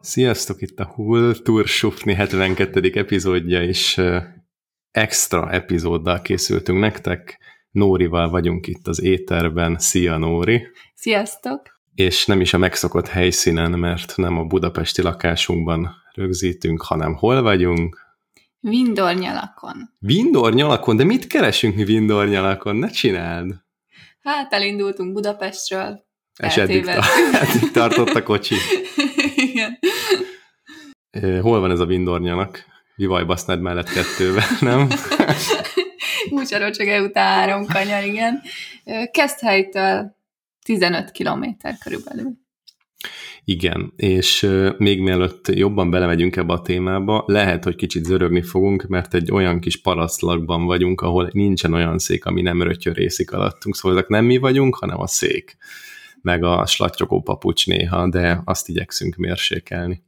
[0.00, 2.90] Sziasztok, itt a Kultúrsufni 72.
[2.94, 4.00] epizódja, és
[4.90, 7.40] extra epizóddal készültünk nektek.
[7.70, 9.78] Nórival vagyunk itt az éterben.
[9.78, 10.66] Szia, Nóri!
[10.94, 11.79] Sziasztok!
[12.00, 18.00] És nem is a megszokott helyszínen, mert nem a budapesti lakásunkban rögzítünk, hanem hol vagyunk?
[18.60, 19.90] Vindornyalakon.
[19.98, 20.96] Vindornyalakon?
[20.96, 22.76] De mit keresünk mi Vindornyalakon?
[22.76, 23.54] Ne csináld!
[24.22, 26.04] Hát elindultunk Budapestről.
[26.42, 26.86] És eddig,
[27.42, 28.54] eddig tartott a kocsi.
[29.48, 29.78] Igen.
[31.40, 32.64] Hol van ez a Vindornyanak?
[32.96, 34.88] Vivaj basznád mellett kettővel, nem?
[36.46, 38.42] Csak után három kanyar, igen.
[39.10, 40.18] Keszthelytől
[40.62, 42.38] 15 kilométer körülbelül.
[43.44, 49.14] Igen, és még mielőtt jobban belemegyünk ebbe a témába, lehet, hogy kicsit zörögni fogunk, mert
[49.14, 54.08] egy olyan kis parasztlagban vagyunk, ahol nincsen olyan szék, ami nem rötyörészik alattunk, szóval ezek
[54.08, 55.56] nem mi vagyunk, hanem a szék,
[56.22, 60.02] meg a slattyogó papucs néha, de azt igyekszünk mérsékelni.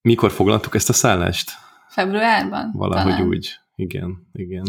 [0.00, 1.50] Mikor foglaltuk ezt a szállást?
[1.88, 2.70] Februárban?
[2.74, 3.28] Valahogy talán.
[3.28, 3.50] úgy.
[3.74, 4.66] Igen, igen.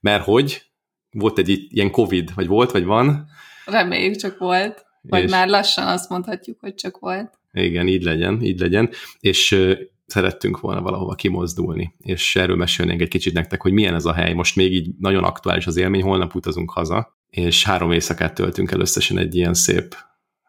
[0.00, 0.62] Mert hogy?
[1.10, 3.28] Volt egy ilyen Covid, vagy volt, vagy van?
[3.66, 4.84] Reméljük csak volt.
[5.02, 5.30] Vagy és...
[5.30, 7.38] már lassan azt mondhatjuk, hogy csak volt.
[7.52, 8.90] Igen, így legyen, így legyen.
[9.20, 9.58] És
[10.06, 14.32] szerettünk volna valahova kimozdulni, és erről mesélnénk egy kicsit nektek, hogy milyen ez a hely.
[14.32, 18.80] Most még így nagyon aktuális az élmény, holnap utazunk haza, és három éjszakát töltünk el
[18.80, 19.96] összesen egy ilyen szép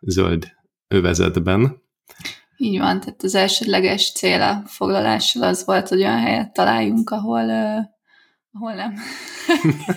[0.01, 0.55] zöld
[0.87, 1.85] övezetben,
[2.59, 7.45] így van, tehát az elsődleges cél a foglalással az volt, hogy olyan helyet találjunk, ahol,
[7.45, 7.85] uh,
[8.51, 8.93] ahol nem.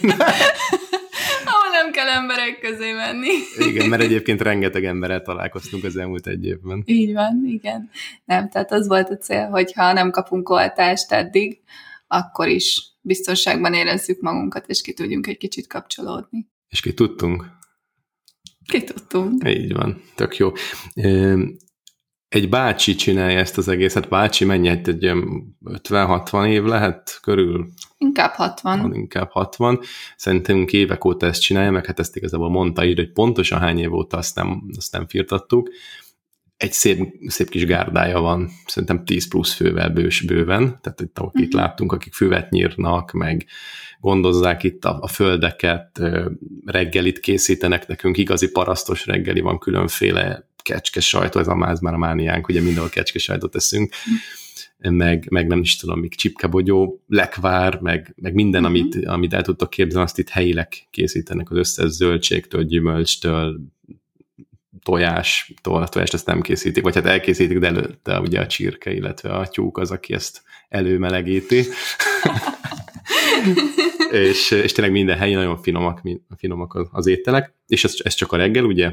[1.82, 3.28] nem kell emberek közé menni.
[3.68, 6.82] igen, mert egyébként rengeteg emberrel találkoztunk az elmúlt egy évben.
[6.86, 7.90] Így van, igen.
[8.24, 11.60] Nem, tehát az volt a cél, hogy ha nem kapunk oltást eddig,
[12.06, 16.48] akkor is biztonságban érezzük magunkat, és ki tudjunk egy kicsit kapcsolódni.
[16.69, 17.44] És ki tudtunk?
[18.66, 19.48] Ki tudtunk.
[19.48, 20.52] Így van, tök jó
[22.30, 24.08] egy bácsi csinálja ezt az egészet.
[24.08, 25.12] Bácsi mennyi, egy
[25.64, 27.68] 50-60 év lehet körül?
[27.98, 28.80] Inkább 60.
[28.80, 29.80] Van, inkább 60.
[30.16, 33.92] Szerintem évek óta ezt csinálja, meg hát ezt igazából mondta így, hogy pontosan hány év
[33.92, 35.69] óta azt nem, azt nem firtattuk.
[36.56, 41.46] Egy szép, szép kis gárdája van, szerintem 10 plusz fővel bős, bőven, tehát itt, akik
[41.46, 41.60] uh-huh.
[41.60, 43.46] láttunk, akik füvet nyírnak, meg
[44.00, 46.00] gondozzák itt a, a földeket,
[46.64, 51.98] reggelit készítenek nekünk, igazi parasztos reggeli van különféle kecske sajtó, ez a máz már a
[51.98, 53.94] mániánk, ugye mindenhol kecske sajtot teszünk,
[54.78, 58.78] meg, meg nem is tudom, még csipkebogyó, lekvár, meg, meg minden, uh-huh.
[58.78, 63.60] amit, amit el tudtok képzelni, azt itt helyileg készítenek az összes zöldségtől, gyümölcstől,
[64.82, 69.31] tojástól, a tojást ezt nem készítik, vagy hát elkészítik, de előtte ugye a csirke, illetve
[69.31, 71.65] a tyúk az, aki ezt előmelegíti.
[74.10, 76.03] és, és tényleg minden helyi nagyon finomak,
[76.37, 78.93] finomak az ételek, és ez, ez csak a reggel, ugye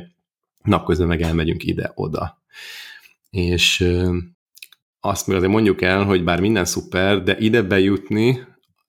[0.67, 2.41] napközben meg elmegyünk ide-oda.
[3.29, 3.87] És
[4.99, 8.39] azt azért mondjuk el, hogy bár minden szuper, de ide bejutni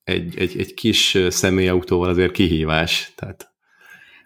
[0.03, 3.13] egy, egy, egy kis személyautóval azért kihívás.
[3.15, 3.53] Tehát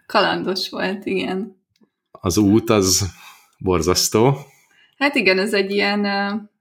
[0.06, 1.62] Kalandos volt, igen.
[2.10, 3.12] Az út az
[3.58, 4.36] borzasztó.
[4.96, 6.06] Hát igen, ez egy ilyen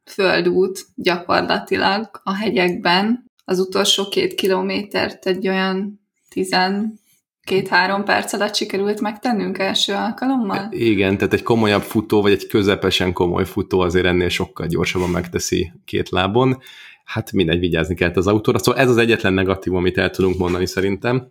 [0.06, 3.32] földút gyakorlatilag a hegyekben.
[3.46, 6.00] Az utolsó két kilométert egy olyan
[6.30, 7.00] tizen
[7.44, 10.68] két-három perc alatt sikerült megtennünk első alkalommal?
[10.72, 15.72] Igen, tehát egy komolyabb futó, vagy egy közepesen komoly futó azért ennél sokkal gyorsabban megteszi
[15.86, 16.58] két lábon.
[17.03, 18.59] Hát mindegy, vigyázni kell az autóra.
[18.59, 21.28] Szóval ez az egyetlen negatív, amit el tudunk mondani szerintem.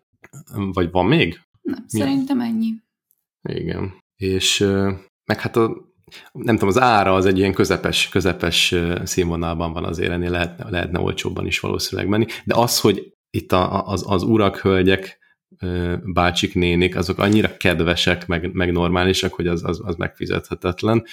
[0.73, 1.41] Vagy van még?
[1.63, 1.99] Nem, Mi?
[1.99, 2.71] szerintem ennyi.
[3.49, 3.95] Igen.
[4.17, 4.59] És
[5.25, 5.77] meg hát a,
[6.33, 8.75] nem tudom, az ára az egy ilyen közepes, közepes
[9.05, 13.87] színvonalban van azért, ennél lehetne, lehetne olcsóbban is valószínűleg menni, de az, hogy itt a,
[13.87, 15.19] az, az urak, hölgyek
[16.05, 21.05] bácsik, nénik, azok annyira kedvesek, meg, meg normálisak, hogy az, az, az megfizethetetlen,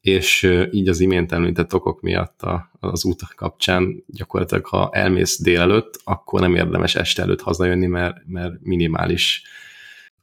[0.00, 6.00] és így az imént említett okok miatt a, az út kapcsán gyakorlatilag, ha elmész délelőtt,
[6.04, 9.42] akkor nem érdemes este előtt hazajönni, mert, mert minimális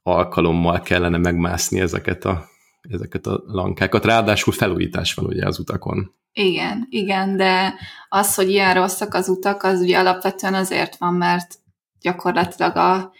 [0.04, 2.46] alkalommal kellene megmászni ezeket a,
[2.90, 4.06] ezeket a lankákat.
[4.06, 6.14] Ráadásul felújítás van ugye az utakon.
[6.34, 7.74] Igen, igen, de
[8.10, 11.56] az, hogy ilyen rosszak az utak, az ugye alapvetően azért van, mert
[12.02, 13.12] gyakorlatilag a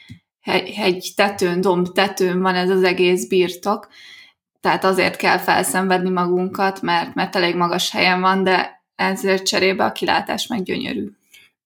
[0.52, 3.88] hegy tetőn, domb tetőn van ez az egész birtok,
[4.60, 9.92] tehát azért kell felszenvedni magunkat, mert, mert elég magas helyen van, de ezért cserébe a
[9.92, 11.12] kilátás meg gyönyörű.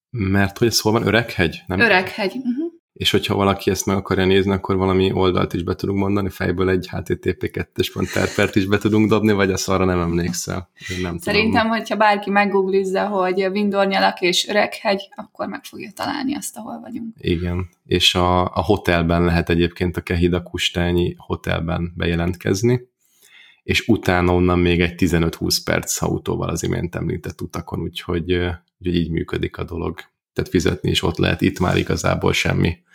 [0.09, 1.61] Mert hogy szó van Öreghegy?
[1.67, 1.79] Nem?
[1.79, 2.35] Öreghegy.
[2.35, 2.66] Uh-huh.
[2.97, 6.69] És hogyha valaki ezt meg akarja nézni, akkor valami oldalt is be tudunk mondani, fejből
[6.69, 7.83] egy http 2
[8.13, 10.69] terpert is be tudunk dobni, vagy azt arra nem emlékszel.
[10.89, 11.77] Én nem Szerintem, tudom.
[11.77, 17.15] hogyha bárki meggooglizza, hogy Vindornyalak és Öreghegy, akkor meg fogja találni azt, ahol vagyunk.
[17.19, 22.87] Igen, és a, a hotelben lehet egyébként a Kehida Kustányi hotelben bejelentkezni,
[23.63, 28.31] és utána onnan még egy 15-20 perc autóval az imént említett utakon, úgyhogy,
[28.79, 29.99] úgyhogy így működik a dolog.
[30.33, 32.85] Tehát fizetni is ott lehet, itt már igazából semmi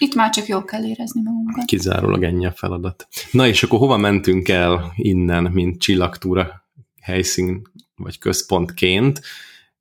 [0.00, 1.64] itt már csak jól kell érezni magunkat.
[1.64, 3.08] Kizárólag ennyi a feladat.
[3.30, 6.68] Na és akkor hova mentünk el innen, mint csillagtúra
[7.00, 7.62] helyszín
[7.96, 9.20] vagy központként?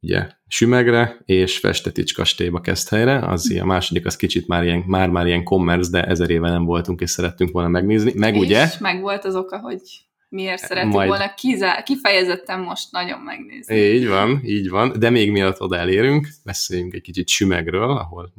[0.02, 5.44] Ugye Sümegre és Festetics kastélyba helyre, az a második az kicsit már ilyen, már-már ilyen
[5.44, 8.14] commerce, de ezer éve nem voltunk, és szerettünk volna megnézni.
[8.16, 8.68] Meg és ugye?
[8.80, 9.82] meg volt az oka, hogy
[10.30, 11.08] miért szerettük Majd...
[11.10, 13.76] volna kizá- kifejezetten most nagyon megnézni.
[13.76, 18.34] Így van, így van, de még mielőtt oda elérünk, beszéljünk egy kicsit Sümegről, ahol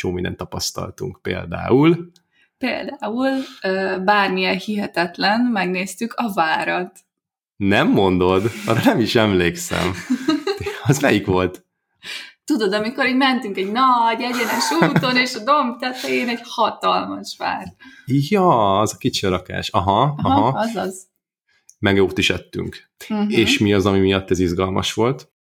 [0.00, 1.18] csomó mindent tapasztaltunk.
[1.22, 2.10] Például...
[2.58, 3.30] Például
[4.04, 6.98] bármilyen hihetetlen, megnéztük a várat.
[7.56, 8.50] Nem mondod?
[8.66, 9.92] Arra nem is emlékszem.
[10.86, 11.64] Az melyik volt?
[12.44, 17.74] Tudod, amikor így mentünk egy nagy, egyenes úton, és a domb tetején egy hatalmas vár.
[18.06, 19.68] Ja, az a kicsi rakás.
[19.68, 20.46] Aha, aha.
[20.46, 20.58] aha.
[20.58, 21.06] Azaz.
[21.78, 22.90] Meg jót is ettünk.
[23.08, 23.38] Uh-huh.
[23.38, 25.32] És mi az, ami miatt ez izgalmas volt?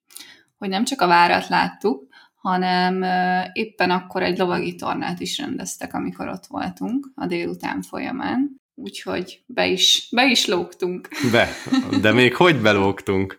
[0.58, 2.07] Hogy nem csak a várat láttuk,
[2.48, 3.04] hanem
[3.52, 8.60] éppen akkor egy lovagi tornát is rendeztek, amikor ott voltunk a délután folyamán.
[8.74, 11.08] Úgyhogy be is, be is lógtunk.
[11.32, 11.48] Be,
[12.00, 13.38] de még hogy belógtunk?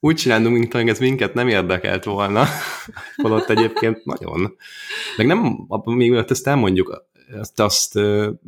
[0.00, 2.44] Úgy csinálunk, mint ez minket nem érdekelt volna,
[3.22, 4.56] holott egyébként nagyon.
[5.16, 7.04] Meg nem, még mielőtt ezt elmondjuk,
[7.38, 7.98] azt, azt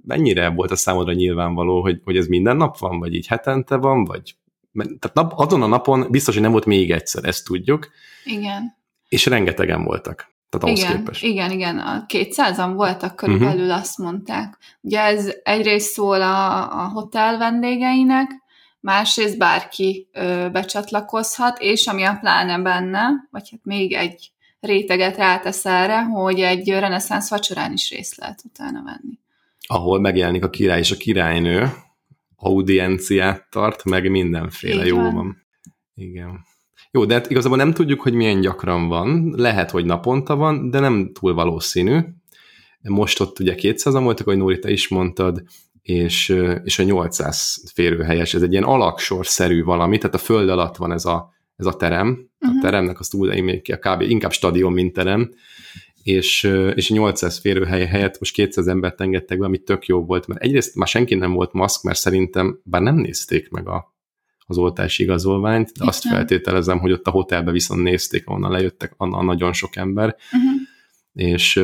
[0.07, 4.05] mennyire volt a számodra nyilvánvaló, hogy, hogy ez minden nap van, vagy így hetente van,
[4.05, 4.37] vagy
[4.75, 7.91] tehát nap, azon a napon biztos, hogy nem volt még egyszer, ezt tudjuk.
[8.25, 8.81] Igen.
[9.13, 10.31] És rengetegen voltak.
[10.49, 11.25] Tehát igen, képest.
[11.25, 13.81] Igen, igen, a 200-an voltak körülbelül, uh-huh.
[13.81, 14.59] azt mondták.
[14.81, 18.31] Ugye ez egyrészt szól a, a hotel vendégeinek,
[18.81, 25.65] másrészt bárki ö, becsatlakozhat, és ami a pláne benne, vagy hát még egy réteget rátesz
[25.65, 29.19] erre, hogy egy reneszánsz vacsorán is részt lehet utána venni.
[29.67, 31.73] Ahol megjelenik a király és a királynő,
[32.37, 35.15] audienciát tart, meg mindenféle Így jó van.
[35.15, 35.47] van.
[35.95, 36.51] Igen.
[36.95, 39.35] Jó, de hát igazából nem tudjuk, hogy milyen gyakran van.
[39.37, 41.99] Lehet, hogy naponta van, de nem túl valószínű.
[42.83, 45.43] Most ott ugye 200 voltak, ahogy Nóri, te is mondtad,
[45.83, 50.93] és, és a 800 férőhelyes, ez egy ilyen alaksorszerű valami, tehát a föld alatt van
[50.93, 52.29] ez a, ez a terem, uh-huh.
[52.39, 52.61] a mhm.
[52.61, 54.01] teremnek azt úgy még ki, a kb.
[54.01, 55.31] inkább stadion, mint terem,
[56.03, 56.43] és,
[56.75, 60.43] és a 800 férőhely helyett most 200 embert engedtek be, ami tök jó volt, mert
[60.43, 63.92] egyrészt már senki nem volt maszk, mert szerintem, bár nem nézték meg a,
[64.47, 69.23] az oltási igazolványt, de azt feltételezem, hogy ott a hotelbe viszont nézték, onnan lejöttek a
[69.23, 70.61] nagyon sok ember, uh-huh.
[71.13, 71.63] és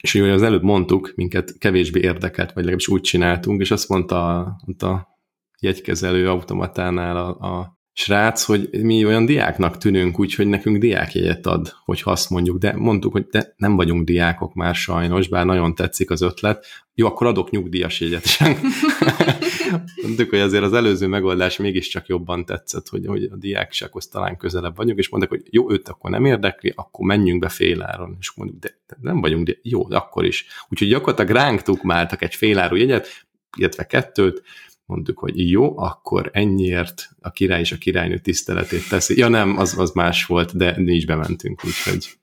[0.00, 4.38] és hogy az előbb mondtuk, minket kevésbé érdekelt, vagy legalábbis úgy csináltunk, és azt mondta
[4.38, 5.16] a, a
[5.60, 12.10] jegykezelő automatánál a, a srác, hogy mi olyan diáknak tűnünk, úgyhogy nekünk diákjegyet ad, hogyha
[12.10, 16.22] azt mondjuk, de mondtuk, hogy de nem vagyunk diákok már sajnos, bár nagyon tetszik az
[16.22, 16.66] ötlet.
[16.94, 18.24] Jó, akkor adok nyugdíjas jegyet
[20.02, 24.76] mondtuk, hogy azért az előző megoldás mégiscsak jobban tetszett, hogy, hogy a diáksághoz talán közelebb
[24.76, 28.16] vagyunk, és mondták, hogy jó, őt akkor nem érdekli, akkor menjünk be féláron.
[28.20, 30.46] És mondjuk, de, de nem vagyunk, de jó, de akkor is.
[30.68, 34.42] Úgyhogy gyakorlatilag ránk tukmáltak egy féláru jegyet, illetve kettőt,
[34.88, 39.18] mondtuk, hogy jó, akkor ennyiért a király és a királynő tiszteletét teszi.
[39.18, 42.18] Ja nem, az, az más volt, de is bementünk, úgyhogy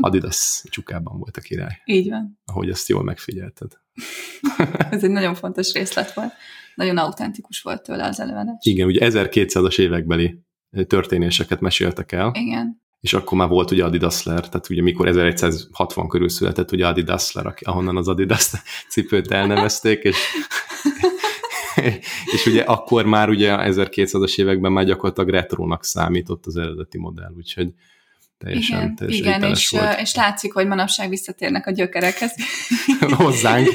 [0.00, 1.82] Adidas csukában volt a király.
[1.84, 2.40] Így van.
[2.44, 3.72] Ahogy ezt jól megfigyelted.
[4.90, 6.32] Ez egy nagyon fontos részlet volt.
[6.74, 8.56] Nagyon autentikus volt tőle az előadás.
[8.60, 10.40] Igen, ugye 1200-as évekbeli
[10.86, 12.32] történéseket meséltek el.
[12.34, 12.82] Igen.
[13.00, 17.96] És akkor már volt ugye Adidasler, tehát ugye mikor 1160 körül született ugye Adidasler, ahonnan
[17.96, 18.50] az Adidas
[18.88, 20.16] cipőt elnevezték, és
[22.34, 27.68] és ugye akkor már ugye 1200-as években már gyakorlatilag retrónak számított az eredeti modell, úgyhogy
[28.38, 30.00] teljesen, igen, teljesen igen és, volt.
[30.00, 32.34] és látszik, hogy manapság visszatérnek a gyökerekhez.
[33.16, 33.68] Hozzánk.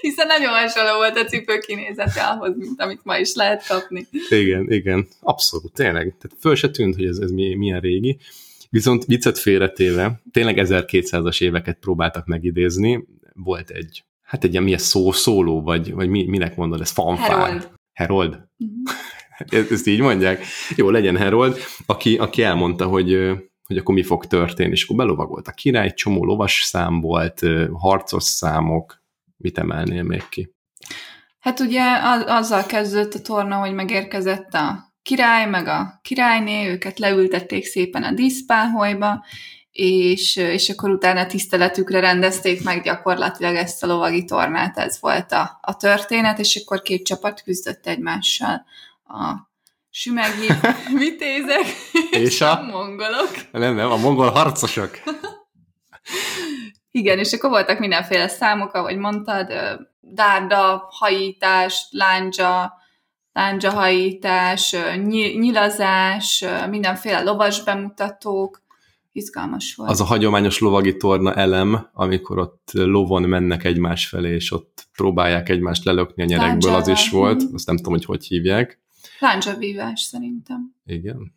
[0.00, 4.06] Hiszen nagyon hasonló volt a cipő kinézete ahhoz, mint amit ma is lehet kapni.
[4.28, 6.02] Igen, igen, abszolút, tényleg.
[6.02, 8.18] Tehát föl se tűnt, hogy ez, ez milyen régi.
[8.70, 13.04] Viszont viccet félretéve, tényleg 1200-as éveket próbáltak megidézni.
[13.34, 17.30] Volt egy hát egy ilyen milyen szó, szóló, vagy, vagy mi, minek mondod, ez fanfár.
[17.30, 17.70] Herold.
[17.92, 18.38] Herold?
[19.38, 19.70] Uh-huh.
[19.70, 20.44] Ezt így mondják?
[20.76, 23.30] Jó, legyen Herold, aki, aki elmondta, hogy,
[23.64, 27.42] hogy akkor mi fog történni, és akkor belovagolt a király, csomó lovas szám volt,
[27.72, 29.02] harcos számok,
[29.36, 30.54] mit emelnél még ki?
[31.38, 31.82] Hát ugye
[32.26, 38.12] azzal kezdődött a torna, hogy megérkezett a király, meg a királyné, őket leültették szépen a
[38.12, 39.24] díszpáholyba,
[39.76, 45.58] és, és akkor utána tiszteletükre rendezték meg gyakorlatilag ezt a lovagi tornát, ez volt a,
[45.62, 48.64] a történet, és akkor két csapat küzdött egymással.
[49.04, 49.34] A
[49.90, 50.46] sümegi
[50.94, 51.64] vitézek
[52.10, 53.30] és, és a, a mongolok.
[53.52, 54.98] Nem, nem, a mongol harcosok.
[56.90, 59.52] Igen, és akkor voltak mindenféle számok, ahogy mondtad,
[60.00, 62.72] dárda, hajítás, lándzsa,
[63.32, 64.76] lándzsahajítás,
[65.38, 68.65] nyilazás, mindenféle lovas bemutatók,
[69.16, 69.90] izgalmas volt.
[69.90, 75.48] Az a hagyományos lovagi torna elem, amikor ott lovon mennek egymás felé, és ott próbálják
[75.48, 77.42] egymást lelökni a nyerekből, az is volt.
[77.52, 78.80] Azt nem tudom, hogy hogy hívják.
[79.18, 80.74] Lándzsavívás szerintem.
[80.86, 81.34] Igen.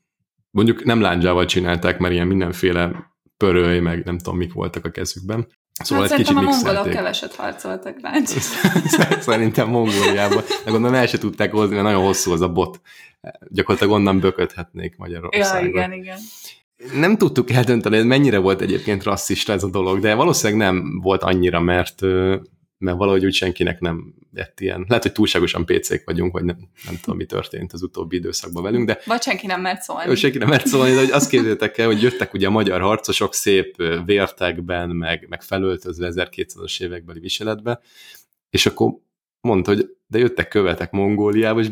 [0.51, 5.47] Mondjuk nem lándzsával csinálták, mert ilyen mindenféle pöröly, meg nem tudom, mik voltak a kezükben.
[5.83, 9.19] Szóval hát egy kicsit a mongolok keveset harcoltak lándzsával.
[9.31, 10.43] Szerintem Mongóliában.
[10.65, 12.81] De gondolom el se tudták hozni, mert nagyon hosszú az a bot.
[13.47, 15.63] Gyakorlatilag onnan bököthetnék Magyarországon.
[15.63, 16.19] Ja, igen, igen
[16.93, 21.23] nem tudtuk eldönteni, hogy mennyire volt egyébként rasszista ez a dolog, de valószínűleg nem volt
[21.23, 22.01] annyira, mert,
[22.77, 24.85] mert valahogy úgy senkinek nem lett ilyen.
[24.87, 28.87] Lehet, hogy túlságosan pécék vagyunk, vagy nem, nem tudom, mi történt az utóbbi időszakban velünk,
[28.87, 28.99] de...
[29.05, 30.15] Vagy senki nem mert szólni.
[30.15, 33.33] Senki nem mert szólni, de hogy azt képzeljétek el, hogy jöttek ugye a magyar harcosok
[33.33, 37.79] szép vértekben, meg, meg felöltözve 1200-as évekbeli viseletbe,
[38.49, 38.93] és akkor
[39.41, 41.69] mondta, hogy de jöttek követek Mongóliába, és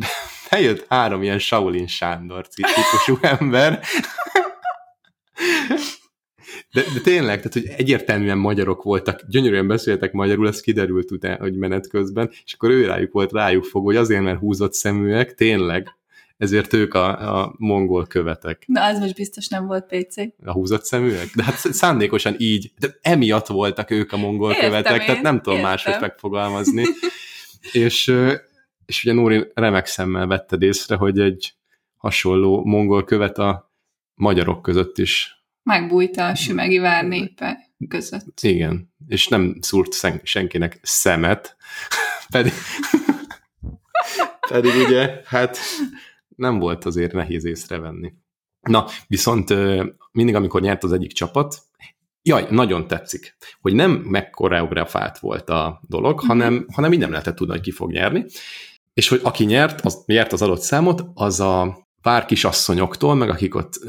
[0.49, 3.81] bejött három ilyen Shaolin Sándor típusú ember,
[6.73, 11.55] de, de tényleg, tehát hogy egyértelműen magyarok voltak, gyönyörűen beszéltek magyarul, ez kiderült utána, hogy
[11.55, 15.97] menet közben, és akkor ő rájuk volt rájuk fog, hogy azért, mert húzott szeműek, tényleg,
[16.37, 18.63] ezért ők a, a mongol követek.
[18.65, 20.15] Na, az most biztos nem volt PC.
[20.45, 21.27] A húzott szeműek?
[21.35, 25.37] De hát szándékosan így, de emiatt voltak ők a mongol értem követek, én, tehát nem
[25.37, 25.71] tudom értem.
[25.71, 26.83] máshogy megfogalmazni.
[27.71, 28.13] és,
[28.85, 31.53] és ugye Nóri remek szemmel vetted észre, hogy egy
[31.97, 33.66] hasonló mongol követ a
[34.17, 37.57] magyarok között is megbújt a sümegi vár népe
[37.87, 38.39] között.
[38.41, 41.55] Igen, és nem szúrt senkinek szemet,
[42.31, 42.53] pedig,
[44.49, 45.57] pedig ugye, hát
[46.35, 48.13] nem volt azért nehéz észrevenni.
[48.61, 49.53] Na, viszont
[50.11, 51.61] mindig, amikor nyert az egyik csapat,
[52.21, 56.27] jaj, nagyon tetszik, hogy nem megkoreografált volt a dolog, mm-hmm.
[56.27, 58.25] hanem, hanem így nem lehetett tudni, hogy ki fog nyerni,
[58.93, 63.55] és hogy aki nyert, az nyert az adott számot, az a pár kisasszonyoktól, meg akik
[63.55, 63.79] ott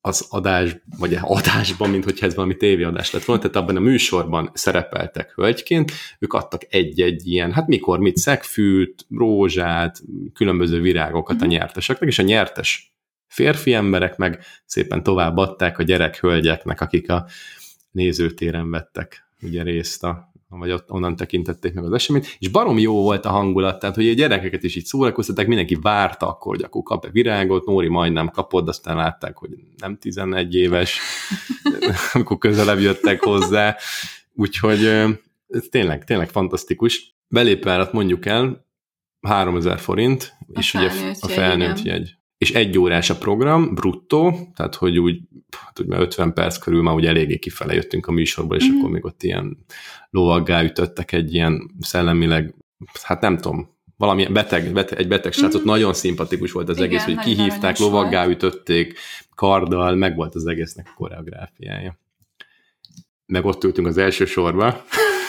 [0.00, 4.50] az adás, vagy adásban, mint hogyha ez valami tévéadás lett volna, tehát abban a műsorban
[4.54, 10.02] szerepeltek hölgyként, ők adtak egy-egy ilyen, hát mikor mit, szegfűt, rózsát,
[10.34, 11.54] különböző virágokat a mhm.
[11.54, 12.94] nyerteseknek, és a nyertes
[13.26, 17.26] férfi emberek meg szépen továbbadták a gyerek hölgyeknek, akik a
[17.90, 23.02] nézőtéren vettek ugye részt a, vagy ott, onnan tekintették meg az eseményt, és barom jó
[23.02, 26.82] volt a hangulat, tehát hogy a gyerekeket is így szórakoztatták, mindenki várta akkor, hogy akkor
[26.82, 31.00] kap-e virágot, Nóri majdnem kapott, aztán látták, hogy nem 11 éves,
[32.12, 33.76] amikor közelebb jöttek hozzá,
[34.34, 34.84] úgyhogy
[35.48, 37.16] ez tényleg, tényleg fantasztikus.
[37.28, 38.66] Belépvárat mondjuk el,
[39.20, 40.90] 3000 forint, a és ugye
[41.20, 42.20] a felnőtt jegy.
[42.42, 45.20] És egy órás a program, bruttó, tehát hogy úgy,
[45.50, 48.78] hát úgy 50 perc körül már úgy eléggé kifele jöttünk a műsorból, és mm-hmm.
[48.78, 49.58] akkor még ott ilyen
[50.10, 52.54] lovaggá ütöttek egy ilyen szellemileg,
[53.02, 55.70] hát nem tudom, valami beteg, beteg egy beteg srácot, mm-hmm.
[55.70, 58.98] nagyon szimpatikus volt az Igen, egész, hogy kihívták, lovaggá ütötték,
[59.34, 61.98] karddal, meg volt az egésznek a koreográfiája.
[63.26, 64.84] Meg ott ültünk az első sorba,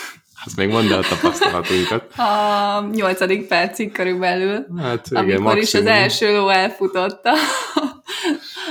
[0.45, 2.13] azt még mondd el a tapasztalatunkat.
[2.17, 5.61] A nyolcadik percig körülbelül, hát, igen, amikor maximum.
[5.61, 7.35] is az első ló elfutott a,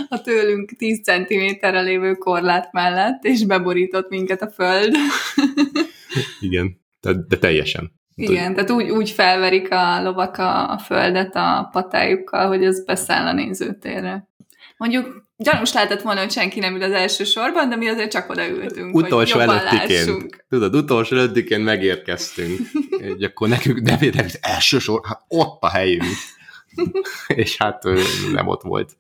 [0.09, 4.95] a tőlünk 10 centiméterre lévő korlát mellett, és beborított minket a föld.
[6.41, 7.93] igen, de, de teljesen.
[8.14, 13.26] Igen, tehát úgy, úgy felverik a lovak a, a földet a patájukkal, hogy az beszáll
[13.26, 14.29] a nézőtérre.
[14.76, 18.30] Mondjuk gyanús lehetett volna, hogy senki nem ül az első sorban, de mi azért csak
[18.30, 20.44] odaültünk, Utolsó hogy előttiként.
[20.49, 22.61] Tudod, utolsó előttiként megérkeztünk.
[23.02, 26.04] Egy akkor nekünk, nem az első sor, hát ott a helyünk.
[27.26, 27.82] És hát
[28.32, 28.96] nem ott volt.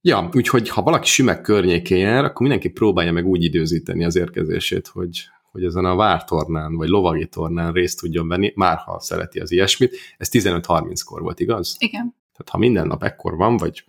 [0.00, 4.86] Ja, úgyhogy ha valaki Sümek környékén jár, akkor mindenki próbálja meg úgy időzíteni az érkezését,
[4.86, 9.52] hogy, hogy ezen a vártornán, vagy lovagi tornán részt tudjon venni, már ha szereti az
[9.52, 9.96] ilyesmit.
[10.18, 11.76] Ez 15-30-kor volt, igaz?
[11.78, 12.14] Igen.
[12.32, 13.84] Tehát ha minden nap ekkor van, vagy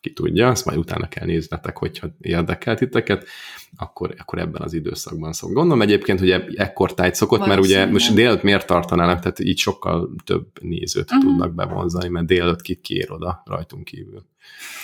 [0.00, 3.26] ki tudja, azt majd utána kell néznetek, hogyha érdekelt titeket,
[3.76, 5.52] akkor, akkor ebben az időszakban szok.
[5.52, 10.14] Gondolom egyébként, hogy ekkor tájt szokott, mert ugye most délőtt miért tartanának, tehát így sokkal
[10.24, 11.20] több nézőt uh-huh.
[11.20, 14.26] tudnak bevonzani, mert délőtt kit kiér oda rajtunk kívül.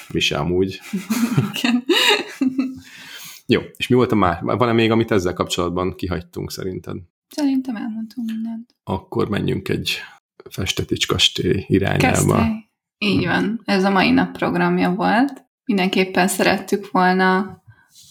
[0.09, 0.81] Mi sem amúgy.
[3.47, 4.43] Jó, és mi volt a már?
[4.43, 6.97] Van-e még, amit ezzel kapcsolatban kihagytunk szerinted?
[7.29, 8.75] Szerintem elmondtunk mindent.
[8.85, 9.99] Akkor menjünk egy
[10.51, 12.07] Festetics kastély irányába.
[12.13, 12.66] Kezdte.
[12.99, 15.45] Így van, ez a mai nap programja volt.
[15.65, 17.39] Mindenképpen szerettük volna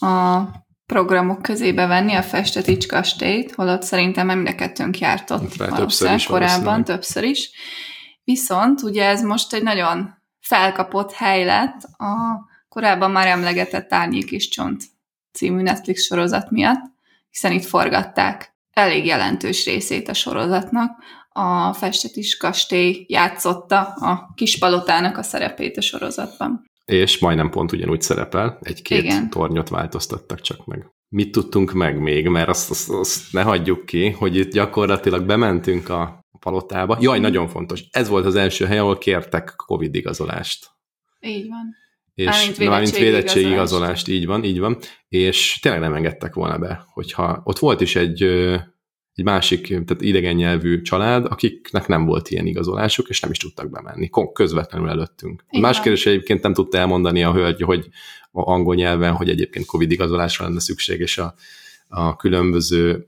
[0.00, 0.42] a
[0.86, 6.26] programok közébe venni a Festetics kastélyt, holott szerintem mind a kettőnk járt ott többször is
[6.26, 7.50] korábban, többször is.
[8.24, 14.48] Viszont ugye ez most egy nagyon felkapott hely lett a korábban már emlegetett Árnyék és
[14.48, 14.84] Csont
[15.32, 16.82] című Netflix sorozat miatt,
[17.30, 21.02] hiszen itt forgatták elég jelentős részét a sorozatnak.
[21.38, 26.64] A Festetis kastély játszotta a kispalotának a szerepét a sorozatban.
[26.84, 29.30] És majdnem pont ugyanúgy szerepel, egy-két Igen.
[29.30, 30.90] tornyot változtattak csak meg.
[31.08, 35.88] Mit tudtunk meg még, mert azt, azt, azt ne hagyjuk ki, hogy itt gyakorlatilag bementünk
[35.88, 36.98] a palotába.
[37.00, 37.84] Jaj, nagyon fontos.
[37.90, 40.66] Ez volt az első hely, ahol kértek Covid igazolást.
[41.20, 41.74] Így van.
[42.14, 44.78] És mármint védettségi igazolást, így van, így van.
[45.08, 48.22] És tényleg nem engedtek volna be, hogyha ott volt is egy,
[49.16, 53.70] egy másik, tehát idegen nyelvű család, akiknek nem volt ilyen igazolásuk, és nem is tudtak
[53.70, 55.44] bemenni, közvetlenül előttünk.
[55.48, 55.60] Igen.
[55.60, 57.88] Más kérdés egyébként nem tudta elmondani a hölgy, hogy
[58.32, 61.34] a angol nyelven, hogy egyébként Covid igazolásra lenne szükség, és a,
[61.88, 63.06] a különböző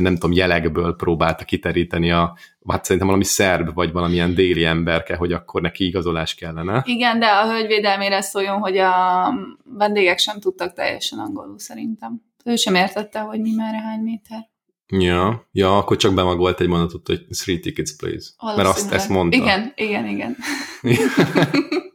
[0.00, 2.36] nem tudom, jelekből próbálta kiteríteni a,
[2.66, 6.82] hát szerintem valami szerb, vagy valamilyen déli emberke, hogy akkor neki igazolás kellene.
[6.86, 8.94] Igen, de a hölgyvédelmére szóljon, hogy a
[9.64, 12.22] vendégek sem tudtak teljesen angolul szerintem.
[12.44, 14.48] Ő sem értette, hogy mi merre hány méter.
[14.88, 18.30] Ja, ja, akkor csak bemagolt egy mondatot, hogy three tickets, please.
[18.56, 19.36] Mert azt ezt mondta.
[19.36, 20.36] Igen, igen, igen.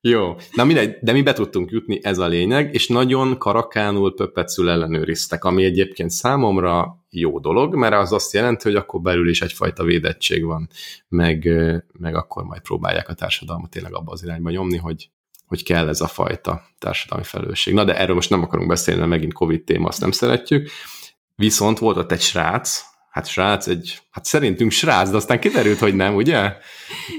[0.00, 4.70] Jó, na mindegy, de mi be tudtunk jutni, ez a lényeg, és nagyon karakánul pöppetszül
[4.70, 9.84] ellenőriztek, ami egyébként számomra jó dolog, mert az azt jelenti, hogy akkor belül is egyfajta
[9.84, 10.68] védettség van,
[11.08, 11.48] meg,
[11.92, 15.10] meg akkor majd próbálják a társadalmat tényleg abba az irányba nyomni, hogy,
[15.46, 17.74] hogy kell ez a fajta társadalmi felelősség.
[17.74, 20.70] Na de erről most nem akarunk beszélni, mert megint Covid téma, azt nem szeretjük.
[21.38, 25.94] Viszont volt ott egy srác, hát srác, egy, hát szerintünk srác, de aztán kiderült, hogy
[25.94, 26.36] nem, ugye?
[26.36, 26.60] Hát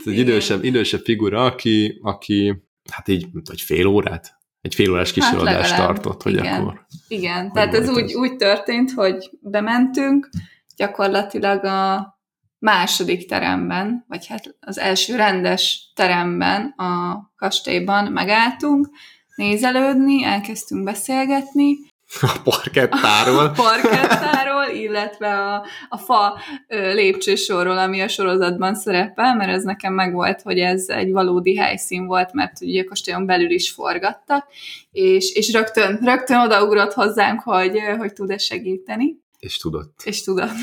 [0.06, 4.38] egy idősebb, idősebb figura, aki, aki hát így, hogy fél órát?
[4.62, 6.62] Egy fél órás kisorodást hát tartott, hogy igen.
[6.62, 6.86] akkor...
[7.08, 10.30] Igen, hogy tehát ez úgy, úgy történt, hogy bementünk,
[10.76, 12.20] gyakorlatilag a
[12.58, 18.90] második teremben, vagy hát az első rendes teremben a kastélyban megálltunk,
[19.36, 21.78] nézelődni, elkezdtünk beszélgetni,
[22.22, 23.40] a parkettáról.
[23.40, 30.42] A parkettáról, illetve a, a fa lépcsősorról, ami a sorozatban szerepel, mert ez nekem megvolt,
[30.42, 34.48] hogy ez egy valódi helyszín volt, mert ugye a kastélyon belül is forgattak,
[34.92, 39.18] és, és rögtön, rögtön odaugrott hozzánk, hogy, hogy tud-e segíteni.
[39.40, 40.02] És tudott.
[40.04, 40.52] És tudott.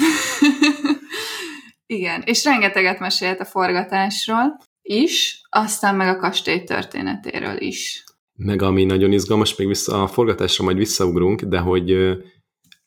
[1.87, 8.05] Igen, és rengeteget mesélt a forgatásról is, aztán meg a kastély történetéről is
[8.37, 12.17] meg ami nagyon izgalmas, még vissza, a forgatásra majd visszaugrunk, de hogy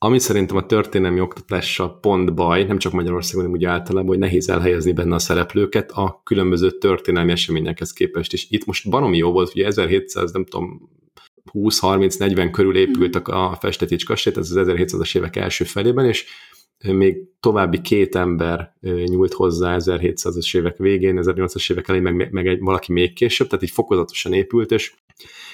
[0.01, 4.49] ami szerintem a történelmi oktatással pont baj, nem csak Magyarországon, hanem úgy általában, hogy nehéz
[4.49, 8.33] elhelyezni benne a szereplőket a különböző történelmi eseményekhez képest.
[8.33, 10.89] És itt most baromi jó volt, hogy 1700, nem tudom,
[11.53, 16.25] 20-30-40 körül épült a, a Festetics kastély, ez az 1700-as évek első felében, és
[16.87, 22.59] még további két ember nyúlt hozzá 1700-as évek végén, 1800-as évek elején, meg, meg egy,
[22.59, 24.93] valaki még később, tehát így fokozatosan épült, és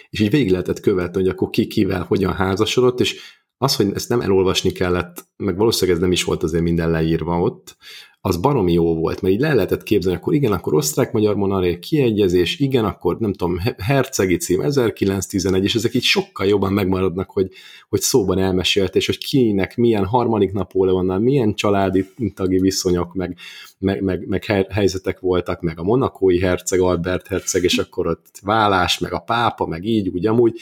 [0.09, 3.19] és így végig lehetett követni, hogy akkor ki kivel hogyan házasodott, és
[3.57, 7.39] az, hogy ezt nem elolvasni kellett, meg valószínűleg ez nem is volt azért minden leírva
[7.39, 7.77] ott,
[8.25, 12.59] az baromi jó volt, mert így le lehetett képzelni, akkor igen, akkor osztrák-magyar monaré kiegyezés,
[12.59, 17.51] igen, akkor nem tudom, hercegi cím 1911, és ezek így sokkal jobban megmaradnak, hogy,
[17.89, 23.37] hogy szóban elmesélt, és hogy kinek milyen harmadik Napóleonnal, milyen családi tagi viszonyok, meg,
[23.79, 28.99] meg, meg, meg helyzetek voltak, meg a monakói herceg, Albert herceg, és akkor ott vállás,
[28.99, 30.59] meg a pápa, meg így, úgy amúgy,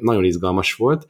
[0.00, 1.06] nagyon izgalmas volt,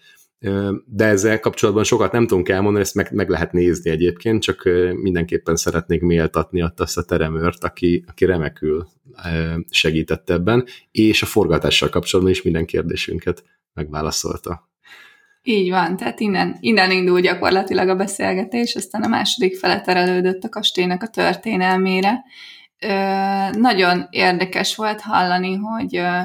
[0.86, 4.62] de ezzel kapcsolatban sokat nem tudunk elmondani, ezt meg, meg lehet nézni egyébként, csak
[5.02, 8.88] mindenképpen szeretnék méltatni ott azt a teremőrt, aki, aki remekül
[9.70, 14.68] segített ebben, és a forgatással kapcsolatban is minden kérdésünket megválaszolta.
[15.42, 20.48] Így van, tehát innen, innen indul gyakorlatilag a beszélgetés, aztán a második fele terelődött a
[20.48, 22.24] kastélynak a történelmére.
[22.78, 22.88] Ö,
[23.58, 26.18] nagyon érdekes volt hallani, hogy ö,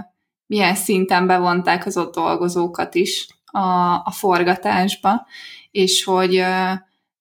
[0.45, 5.27] milyen szinten bevonták az ott dolgozókat is a, a forgatásba,
[5.71, 6.43] és hogy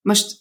[0.03, 0.37] most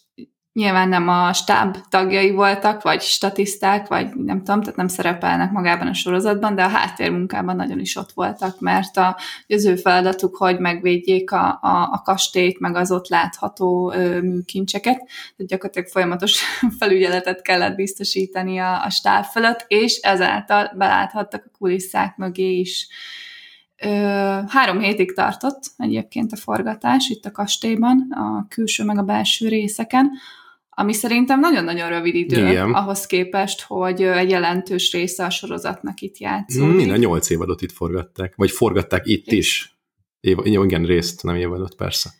[0.58, 5.86] nyilván nem a stáb tagjai voltak, vagy statiszták, vagy nem tudom, tehát nem szerepelnek magában
[5.86, 9.16] a sorozatban, de a háttérmunkában nagyon is ott voltak, mert a,
[9.48, 15.50] az feladatuk, hogy megvédjék a, a, a kastélyt, meg az ott látható ö, műkincseket, tehát
[15.50, 16.42] gyakorlatilag folyamatos
[16.78, 22.88] felügyeletet kellett biztosítani a, a stáb fölött, és ezáltal beláthattak a kulisszák mögé is
[23.82, 23.88] Ö,
[24.48, 30.10] három hétig tartott egyébként a forgatás itt a kastélyban, a külső meg a belső részeken,
[30.70, 32.72] ami szerintem nagyon-nagyon rövid idő Igen.
[32.72, 36.76] ahhoz képest, hogy egy jelentős része a sorozatnak itt játszódik.
[36.76, 39.38] Mind a nyolc évadot itt forgatták, vagy forgatták itt Igen.
[39.38, 39.78] is.
[40.20, 42.10] Éva, igen, részt, nem évadot, persze.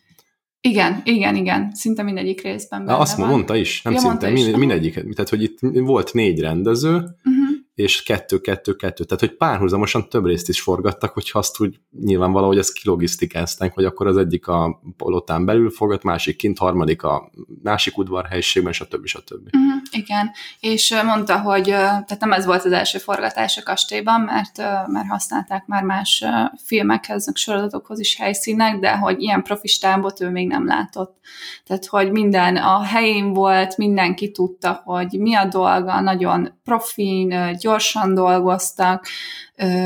[0.61, 3.29] Igen, igen, igen, szinte mindegyik részben benne Azt van.
[3.29, 4.93] mondta is, nem ja, szinte, is, mind, mindegyik.
[4.93, 7.38] Tehát, hogy itt volt négy rendező, uh-huh
[7.79, 9.03] és kettő-kettő-kettő.
[9.03, 13.85] Tehát, hogy párhuzamosan több részt is forgattak, hogyha azt úgy nyilván valahogy ezt kilogisztikázták, hogy
[13.85, 17.31] akkor az egyik a polotán belül forgat, másik kint, harmadik a
[17.63, 19.05] másik udvarhelyiségben, stb.
[19.05, 19.45] stb.
[19.45, 24.57] Uh-huh, igen, és mondta, hogy tehát nem ez volt az első forgatás a kastélyban, mert,
[24.87, 26.23] mert használták már más
[26.65, 31.17] filmekhez, sorozatokhoz is helyszínek, de hogy ilyen profi stábot ő még nem látott.
[31.65, 38.13] Tehát, hogy minden a helyén volt, mindenki tudta, hogy mi a dolga, nagyon profin, gyorsan
[38.13, 39.07] dolgoztak,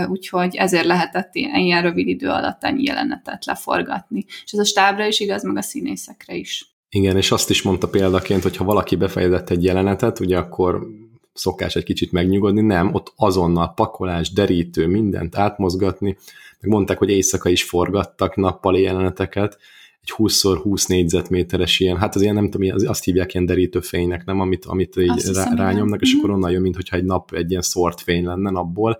[0.08, 4.26] úgyhogy ezért lehetett ilyen rövid idő alatt ennyi jelenetet leforgatni.
[4.28, 6.76] És ez a stábra is igaz, meg a színészekre is.
[6.90, 10.88] Igen, és azt is mondta példaként, hogy ha valaki befejezett egy jelenetet, ugye akkor
[11.34, 16.18] szokás egy kicsit megnyugodni, nem, ott azonnal pakolás, derítő, mindent átmozgatni,
[16.60, 19.58] meg mondták, hogy éjszaka is forgattak nappali jeleneteket,
[20.04, 24.66] egy 20x20 négyzetméteres ilyen, hát az ilyen nem tudom, azt hívják ilyen derítőfénynek, nem, amit,
[24.66, 26.38] amit így rá, rányomnak, és akkor mhm.
[26.38, 29.00] onnan jön, mintha egy nap egy ilyen szort fény lenne napból,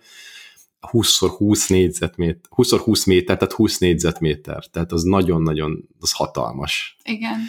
[0.92, 6.98] 20x20 négyzetméter, 20x20 méter, tehát 20 négyzetméter, tehát az nagyon-nagyon, az hatalmas.
[7.04, 7.40] Igen.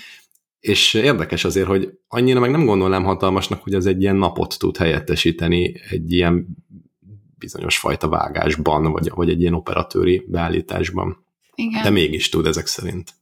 [0.60, 4.76] És érdekes azért, hogy annyira meg nem gondolnám hatalmasnak, hogy az egy ilyen napot tud
[4.76, 6.46] helyettesíteni egy ilyen
[7.38, 11.26] bizonyos fajta vágásban, vagy, vagy egy ilyen operatőri beállításban.
[11.54, 11.82] Igen.
[11.82, 13.14] De mégis tud ezek szerint.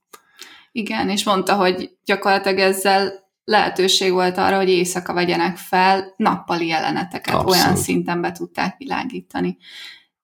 [0.73, 7.35] Igen, és mondta, hogy gyakorlatilag ezzel lehetőség volt arra, hogy éjszaka vegyenek fel nappali jeleneteket,
[7.35, 7.55] Abszolút.
[7.55, 9.57] olyan szinten be tudták világítani.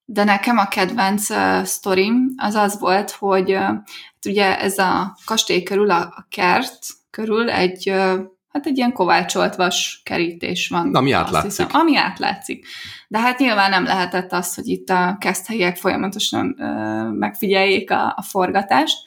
[0.04, 5.16] De nekem a kedvenc uh, sztorim az az volt, hogy uh, hát ugye ez a
[5.24, 6.78] kastély körül, a, a kert
[7.10, 10.94] körül egy, uh, hát egy ilyen kovácsolt vas kerítés van.
[10.94, 11.50] Ami átlátszik.
[11.50, 12.66] Hiszem, ami átlátszik.
[13.08, 18.22] De hát nyilván nem lehetett az, hogy itt a keszthelyiek folyamatosan uh, megfigyeljék a, a
[18.22, 18.98] forgatást,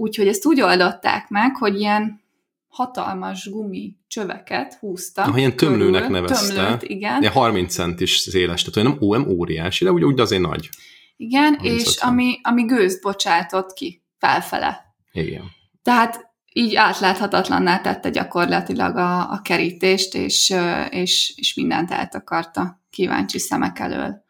[0.00, 2.20] Úgyhogy ezt úgy oldották meg, hogy ilyen
[2.68, 5.26] hatalmas gumi csöveket húztak.
[5.26, 6.54] Ah, ilyen tömlőnek körül, nevezte.
[6.54, 7.20] Tömlőt, igen.
[7.20, 10.68] Ilyen 30 centis széles, tehát nem, ó, nem óriási, de úgy, úgy azért nagy.
[11.16, 14.94] Igen, és ami, ami gőzt bocsátott ki felfele.
[15.12, 15.44] Igen.
[15.82, 20.54] Tehát így átláthatatlanná tette gyakorlatilag a, a kerítést, és,
[20.90, 24.24] és, és mindent eltakarta kíváncsi szemek elől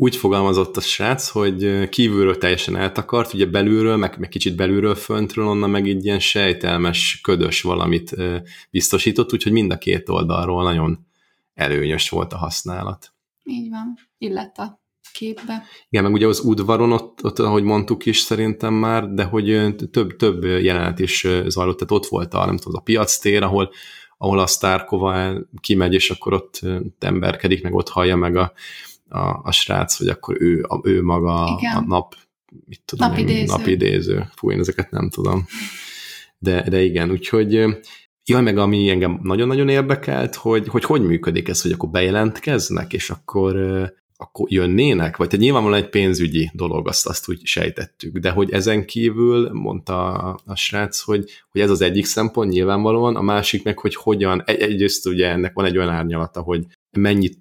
[0.00, 5.46] úgy fogalmazott a srác, hogy kívülről teljesen eltakart, ugye belülről, meg, meg kicsit belülről föntről,
[5.46, 8.14] onnan meg egy ilyen sejtelmes, ködös valamit
[8.70, 11.06] biztosított, úgyhogy mind a két oldalról nagyon
[11.54, 13.12] előnyös volt a használat.
[13.44, 14.80] Így van, illett a
[15.12, 15.62] képbe.
[15.88, 20.16] Igen, meg ugye az udvaron ott, ott, ahogy mondtuk is szerintem már, de hogy több,
[20.16, 23.70] több jelenet is zajlott, tehát ott volt a, nem tudom, a piac tér, ahol,
[24.18, 26.60] ahol a Sztárkova kimegy, és akkor ott
[26.98, 28.52] emberkedik, meg ott hallja meg a,
[29.08, 31.76] a, a srác, hogy akkor ő, a, ő maga Igen.
[31.76, 32.14] a nap,
[32.64, 33.40] mit tudom napidéző.
[33.40, 34.28] Én, napidéző.
[34.34, 35.46] Fú, én ezeket nem tudom.
[36.38, 37.78] De, de igen, úgyhogy
[38.30, 43.10] Jaj, meg ami engem nagyon-nagyon érdekelt, hogy, hogy hogy működik ez, hogy akkor bejelentkeznek, és
[43.10, 43.56] akkor,
[44.16, 45.16] akkor jönnének?
[45.16, 50.12] Vagy tehát nyilvánvalóan egy pénzügyi dolog, azt, azt úgy sejtettük, de hogy ezen kívül mondta
[50.12, 54.42] a, a srác, hogy, hogy ez az egyik szempont nyilvánvalóan, a másik meg, hogy hogyan,
[54.46, 57.38] egy, egyrészt ugye ennek van egy olyan árnyalata, hogy mennyit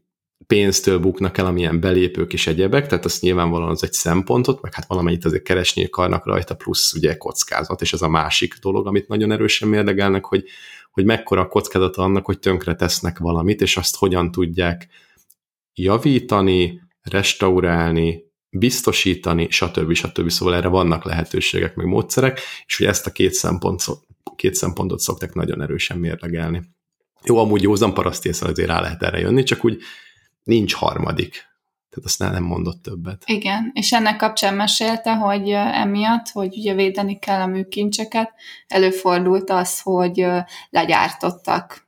[0.48, 4.88] pénztől buknak el, amilyen belépők és egyebek, tehát az nyilvánvalóan az egy szempontot, meg hát
[4.88, 9.32] valamennyit azért keresni akarnak rajta, plusz ugye kockázat, és ez a másik dolog, amit nagyon
[9.32, 10.44] erősen mérlegelnek, hogy,
[10.92, 14.88] hogy mekkora a kockázata annak, hogy tönkre tesznek valamit, és azt hogyan tudják
[15.74, 19.94] javítani, restaurálni, biztosítani, stb.
[19.94, 20.30] stb.
[20.30, 23.84] Szóval erre vannak lehetőségek, meg módszerek, és hogy ezt a két, szempont,
[24.36, 26.62] két szempontot szoktak nagyon erősen mérlegelni.
[27.24, 29.82] Jó, amúgy józan parasztészre azért rá lehet erre jönni, csak úgy
[30.48, 31.46] nincs harmadik.
[31.90, 33.24] Tehát azt nem mondott többet.
[33.26, 38.34] Igen, és ennek kapcsán mesélte, hogy emiatt, hogy ugye védeni kell a műkincseket,
[38.68, 40.28] előfordult az, hogy
[40.70, 41.88] legyártottak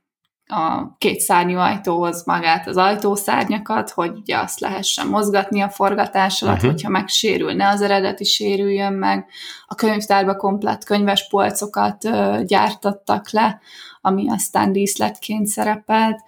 [0.50, 6.54] a két szárnyú ajtóhoz magát az ajtószárnyakat, hogy ugye azt lehessen mozgatni a forgatás alatt,
[6.54, 6.70] uh-huh.
[6.70, 9.26] hogyha megsérül, ne az eredeti sérüljön meg.
[9.66, 12.08] A könyvtárba komplett könyves polcokat
[12.46, 13.60] gyártottak le,
[14.00, 16.20] ami aztán díszletként szerepelt.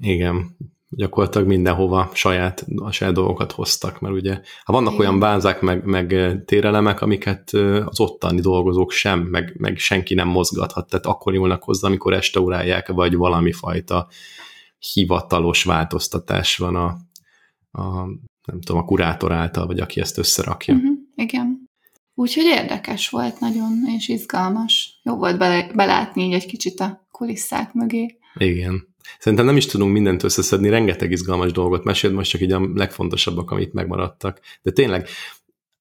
[0.00, 0.56] Igen,
[0.88, 5.06] gyakorlatilag mindenhova saját, a saját dolgokat hoztak, mert ugye ha vannak Igen.
[5.06, 7.50] olyan bázák, meg, meg térelemek, amiket
[7.84, 12.88] az ottani dolgozók sem, meg, meg senki nem mozgathat, tehát akkor nyúlnak hozzá, amikor restaurálják,
[12.88, 14.08] vagy valami fajta
[14.92, 16.86] hivatalos változtatás van a,
[17.80, 18.04] a
[18.46, 20.74] nem tudom, a kurátor által, vagy aki ezt összerakja.
[20.74, 20.98] Uh-huh.
[21.14, 21.68] Igen.
[22.14, 25.00] Úgyhogy érdekes volt nagyon, és izgalmas.
[25.02, 28.18] Jó volt bele, belátni így egy kicsit a kulisszák mögé.
[28.34, 28.94] Igen.
[29.18, 33.50] Szerintem nem is tudunk mindent összeszedni, rengeteg izgalmas dolgot mesélt, most csak így a legfontosabbak,
[33.50, 34.40] amit megmaradtak.
[34.62, 35.08] De tényleg,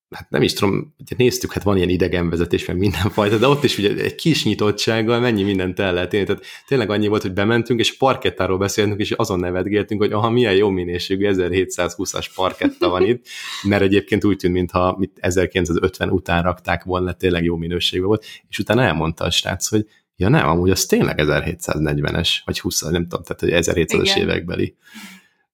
[0.10, 3.78] hát nem is tudom, ugye néztük, hát van ilyen idegenvezetés, meg mindenfajta, de ott is
[3.78, 6.26] ugye egy kis nyitottsággal mennyi mindent el lehet élni.
[6.26, 10.56] Tehát tényleg annyi volt, hogy bementünk, és parkettáról beszéltünk, és azon nevetgéltünk, hogy aha, milyen
[10.56, 13.26] jó minőségű 1720-as parketta van itt,
[13.64, 18.82] mert egyébként úgy tűnt, mintha 1950 után rakták volna, tényleg jó minőségű volt, és utána
[18.82, 23.66] elmondta a srác, hogy ja nem, amúgy az tényleg 1740-es, vagy 20, nem tudom, tehát
[23.66, 24.76] 1700-es évekbeli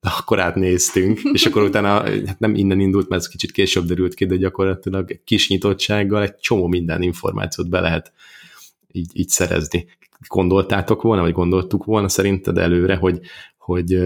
[0.02, 1.90] de akkor átnéztünk, és akkor utána
[2.26, 6.36] hát nem innen indult, mert ez kicsit később derült ki, de gyakorlatilag kis nyitottsággal egy
[6.36, 8.12] csomó minden információt be lehet
[8.92, 9.86] így, így szerezni.
[10.28, 13.20] Gondoltátok volna, vagy gondoltuk volna szerinted előre, hogy,
[13.58, 13.98] hogy,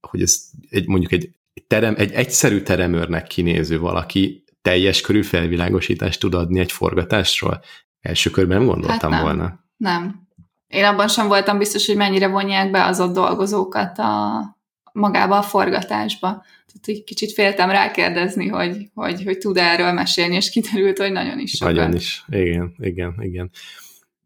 [0.00, 1.30] hogy ez egy, mondjuk egy,
[1.66, 7.60] terem, egy egyszerű teremőrnek kinéző valaki teljes körű felvilágosítást tud adni egy forgatásról?
[8.00, 9.64] Első körben nem gondoltam hát nem, volna.
[9.80, 10.28] Nem.
[10.66, 14.42] Én abban sem voltam biztos, hogy mennyire vonják be az ott dolgozókat a,
[14.92, 16.28] magába a forgatásba.
[16.66, 21.38] Tehát egy kicsit féltem rákérdezni, hogy, hogy, hogy tud erről mesélni, és kiderült, hogy nagyon
[21.38, 21.74] is sokat.
[21.74, 23.50] Nagyon is, igen, igen, igen.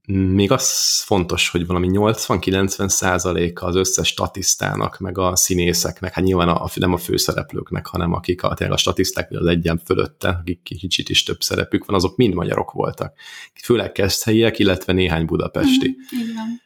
[0.07, 6.49] Még az fontos, hogy valami 80-90 százaléka az összes statisztának, meg a színészeknek, hát nyilván
[6.49, 10.63] a, nem a főszereplőknek, hanem akik a, tényleg a statiszták, vagy az egyen fölötte, akik
[10.63, 13.15] kicsit is több szerepük van, azok mind magyarok voltak.
[13.63, 15.89] Főleg keszthelyiek, illetve néhány budapesti.
[15.89, 16.63] Mm, igen.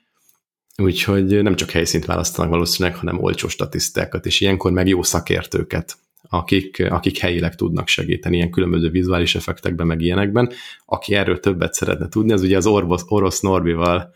[0.77, 5.97] Úgyhogy nem csak helyszínt választanak valószínűleg, hanem olcsó statisztákat, és ilyenkor meg jó szakértőket,
[6.29, 10.53] akik, akik helyileg tudnak segíteni ilyen különböző vizuális effektekben, meg ilyenekben.
[10.85, 14.13] Aki erről többet szeretne tudni, az ugye az Orvos, Orosz Norbival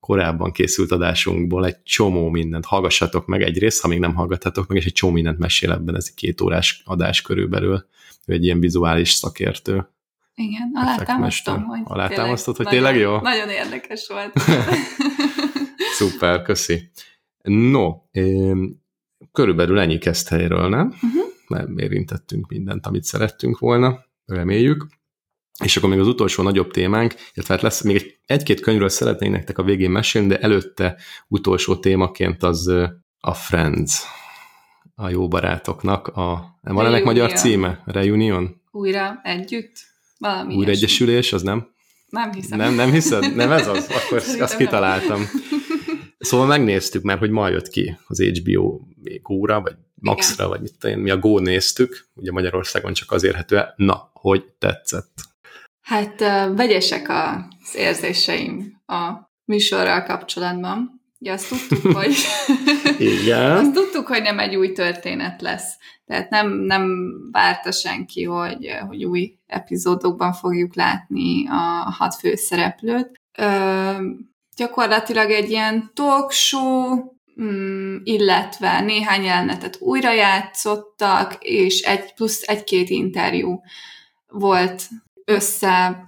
[0.00, 2.64] korábban készült adásunkból egy csomó mindent.
[2.64, 6.06] Hallgassatok meg egyrészt, ha még nem hallgathatok meg, és egy csomó mindent mesél ebben, ez
[6.08, 7.86] egy két órás adás körülbelül.
[8.26, 9.88] Ő egy ilyen vizuális szakértő.
[10.34, 13.20] Igen, alátámasztom, hogy Alátámasztod, hogy tényleg jó?
[13.20, 14.32] Nagyon érdekes volt.
[15.96, 16.90] Szuper, köszi.
[17.42, 17.92] No,
[19.32, 20.86] körülbelül ennyi helyről, nem?
[20.86, 21.31] Uh-huh.
[21.52, 24.86] Mert érintettünk mindent, amit szerettünk volna, reméljük.
[25.64, 29.30] És akkor még az utolsó nagyobb témánk, illetve hát lesz még egy, egy-két könyvről szeretnék
[29.30, 30.96] nektek a végén mesélni, de előtte
[31.28, 32.66] utolsó témaként az
[33.20, 34.02] a Friends,
[34.94, 36.58] a jó barátoknak a...
[36.60, 37.82] Van ennek magyar címe?
[37.86, 38.60] Reunion?
[38.70, 39.72] Újra együtt?
[40.18, 41.70] Valami Újra egyesülés, az nem?
[42.08, 42.58] Nem hiszem.
[42.58, 43.34] Nem, nem hiszed?
[43.34, 43.88] Nem ez az?
[44.04, 45.22] Akkor Szerintem azt kitaláltam.
[46.18, 48.80] Szóval megnéztük, mert hogy ma jött ki az HBO
[49.22, 53.56] Go-ra, vagy Max-ra, vagy mit tudom, mi a Go néztük, ugye Magyarországon csak az érhető
[53.56, 53.74] el.
[53.76, 55.12] Na, hogy tetszett?
[55.82, 56.20] Hát
[56.56, 61.00] vegyesek az érzéseim a műsorral kapcsolatban.
[61.18, 62.14] Ugye azt tudtuk, hogy
[62.98, 63.56] Igen.
[63.56, 65.76] azt tudtuk, hogy nem egy új történet lesz.
[66.04, 73.20] Tehát nem, nem várta senki, hogy, hogy új epizódokban fogjuk látni a hat főszereplőt.
[73.38, 73.92] Ö,
[74.56, 77.12] gyakorlatilag egy ilyen talk show,
[78.04, 83.60] illetve néhány jelenetet újra játszottak, és egy plusz egy-két interjú
[84.28, 84.88] volt
[85.24, 86.06] össze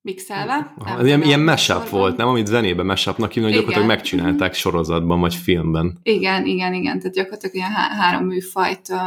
[0.00, 0.74] mixelve.
[0.98, 2.28] Ez ilyen, ilyen mashup volt, nem?
[2.28, 4.58] Amit zenébe mashupnak hívnak, gyakorlatilag megcsinálták mm-hmm.
[4.58, 5.98] sorozatban, vagy filmben.
[6.02, 6.98] Igen, igen, igen.
[6.98, 8.98] Tehát gyakorlatilag ilyen há- három műfajt uh,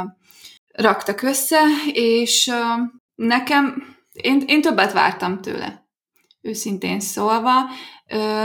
[0.73, 1.59] raktak össze,
[1.91, 5.87] és uh, nekem, én, én többet vártam tőle.
[6.41, 7.53] Őszintén szólva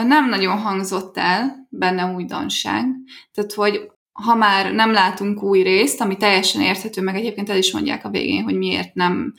[0.07, 2.85] nem nagyon hangzott el benne újdonság.
[3.33, 7.73] Tehát, hogy ha már nem látunk új részt, ami teljesen érthető, meg egyébként el is
[7.73, 9.35] mondják a végén, hogy miért nem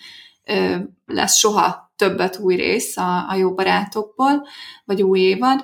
[1.05, 4.47] lesz soha többet új rész a, a jó barátokból,
[4.85, 5.63] vagy új évad,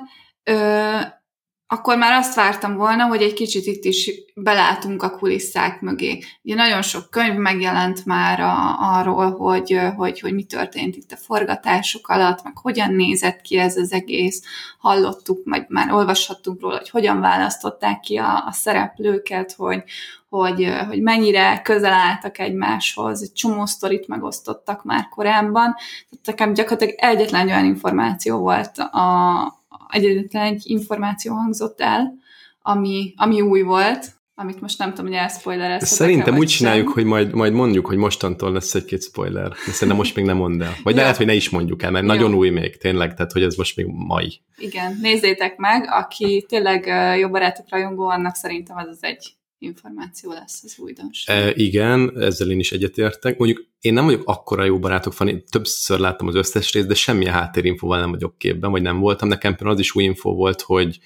[1.73, 6.19] akkor már azt vártam volna, hogy egy kicsit itt is belátunk a kulisszák mögé.
[6.43, 11.15] Ugye nagyon sok könyv megjelent már a, arról, hogy, hogy, hogy mi történt itt a
[11.15, 14.43] forgatások alatt, meg hogyan nézett ki ez az egész.
[14.77, 19.84] Hallottuk, vagy már olvashattunk róla, hogy hogyan választották ki a, a szereplőket, hogy,
[20.29, 25.75] hogy, hogy mennyire közel álltak egymáshoz, egy csomó sztorit megosztottak már korábban.
[26.10, 29.61] Tehát nekem gyakorlatilag egyetlen olyan információ volt a,
[29.91, 32.13] egyetlen egy információ hangzott el,
[32.62, 36.93] ami, ami új volt, amit most nem tudom, hogy elspoilerezhetek Szerintem úgy csináljuk, sem.
[36.93, 39.49] hogy majd, majd mondjuk, hogy mostantól lesz egy-két spoiler.
[39.49, 40.75] De szerintem most még nem mondd el.
[40.84, 41.01] Vagy ja.
[41.01, 42.12] lehet, hogy ne is mondjuk el, mert Jó.
[42.13, 44.41] nagyon új még, tényleg, tehát hogy ez most még mai.
[44.58, 46.86] Igen, nézzétek meg, aki tényleg
[47.19, 51.38] jó barátok rajongó, annak szerintem ez az egy információ lesz az újdonság.
[51.38, 53.38] E, igen, ezzel én is egyetértek.
[53.38, 57.34] Mondjuk én nem vagyok akkora jó barátok fan, többször láttam az összes részt, de semmilyen
[57.34, 59.28] háttérinfóval nem vagyok képben, vagy nem voltam.
[59.28, 61.00] Nekem például az is új info volt, hogy,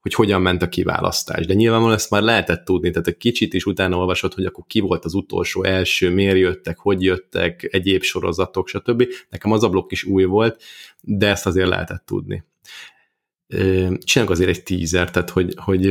[0.00, 1.46] hogy hogyan ment a kiválasztás.
[1.46, 4.80] De nyilvánvalóan ezt már lehetett tudni, tehát egy kicsit is utána olvasott, hogy akkor ki
[4.80, 9.06] volt az utolsó első, miért jöttek, hogy jöttek, egyéb sorozatok, stb.
[9.30, 10.62] Nekem az a is új volt,
[11.00, 12.44] de ezt azért lehetett tudni.
[13.98, 15.86] Csinálunk azért egy teaser, tehát hogy, hogy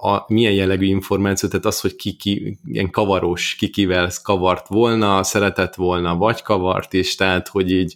[0.00, 5.22] a, milyen jellegű információ, tehát az, hogy ki, ki ilyen kavaros, ki kivel kavart volna,
[5.22, 7.94] szeretett volna, vagy kavart is, tehát hogy így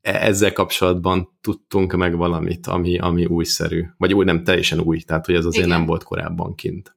[0.00, 5.26] e, ezzel kapcsolatban tudtunk meg valamit, ami, ami újszerű, vagy úgy nem teljesen új, tehát
[5.26, 5.78] hogy ez azért Igen.
[5.78, 6.96] nem volt korábban kint.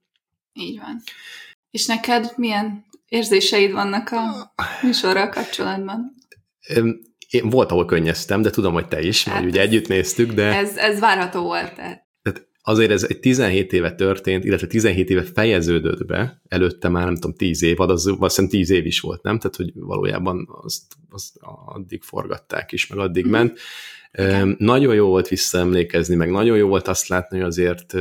[0.54, 1.02] Így van.
[1.71, 6.13] És neked milyen érzéseid vannak a műsorral kapcsolatban?
[7.29, 10.43] Én volt, ahol könnyeztem, de tudom, hogy te is, hát mert ugye együtt néztük, de...
[10.43, 11.75] Ez, ez várható volt.
[11.75, 12.05] Tehát.
[12.61, 17.33] azért ez egy 17 éve történt, illetve 17 éve fejeződött be, előtte már nem tudom,
[17.33, 19.38] 10 év, az, hiszem 10 év is volt, nem?
[19.38, 23.29] Tehát, hogy valójában azt, azt addig forgatták is, meg addig mm.
[23.29, 23.59] ment.
[24.17, 24.55] Igen.
[24.59, 27.93] Nagyon jó volt visszaemlékezni, meg nagyon jó volt azt látni, hogy azért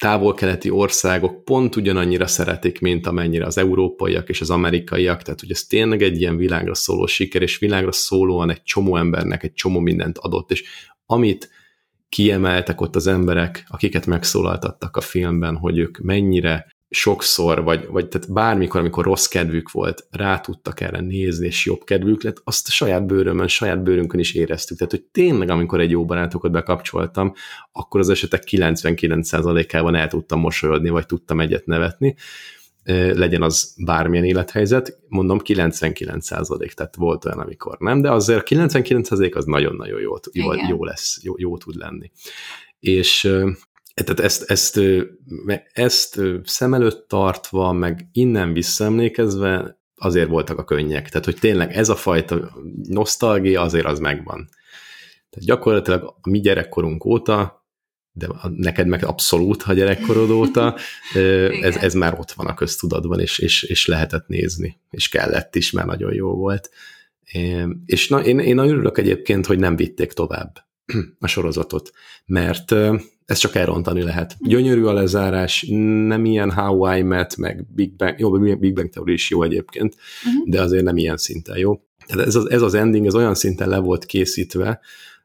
[0.00, 5.62] távol-keleti országok pont ugyanannyira szeretik, mint amennyire az európaiak és az amerikaiak, tehát hogy ez
[5.62, 10.18] tényleg egy ilyen világra szóló siker, és világra szólóan egy csomó embernek egy csomó mindent
[10.18, 10.64] adott, és
[11.06, 11.50] amit
[12.08, 18.32] kiemeltek ott az emberek, akiket megszólaltattak a filmben, hogy ők mennyire sokszor, vagy, vagy tehát
[18.32, 22.70] bármikor, amikor rossz kedvük volt, rá tudtak erre nézni, és jobb kedvük lett, azt a
[22.70, 24.76] saját bőrömön, saját bőrünkön is éreztük.
[24.76, 27.32] Tehát, hogy tényleg, amikor egy jó barátokat bekapcsoltam,
[27.72, 32.14] akkor az esetek 99%-ában el tudtam mosolyodni, vagy tudtam egyet nevetni,
[32.92, 39.44] legyen az bármilyen élethelyzet, mondom 99%, tehát volt olyan, amikor nem, de azért 99% az
[39.44, 42.10] nagyon-nagyon jó, jó, jó lesz, jó, jó tud lenni.
[42.80, 43.32] És
[44.04, 44.80] tehát ezt, ezt,
[45.72, 51.08] ezt szem előtt tartva, meg innen visszaemlékezve azért voltak a könnyek.
[51.08, 52.52] Tehát, hogy tényleg ez a fajta
[52.88, 54.48] nosztalgia azért az megvan.
[55.30, 57.64] Tehát gyakorlatilag a mi gyerekkorunk óta,
[58.12, 60.76] de neked meg abszolút a gyerekkorod óta,
[61.62, 65.70] ez, ez már ott van a köztudatban, és, és, és lehetett nézni, és kellett is,
[65.70, 66.70] mert nagyon jó volt.
[67.86, 70.66] És na, én, én nagyon örülök egyébként, hogy nem vitték tovább
[71.18, 71.90] a sorozatot,
[72.26, 72.74] mert
[73.30, 74.36] ezt csak elrontani lehet.
[74.40, 75.66] Gyönyörű a lezárás,
[76.06, 79.94] nem ilyen How I Met, meg Big Bang, jó, Big Bang Theory is jó egyébként,
[80.26, 80.48] uh-huh.
[80.48, 81.80] de azért nem ilyen szinten jó.
[82.06, 84.80] Tehát ez az, ez az ending, ez olyan szinten le volt készítve,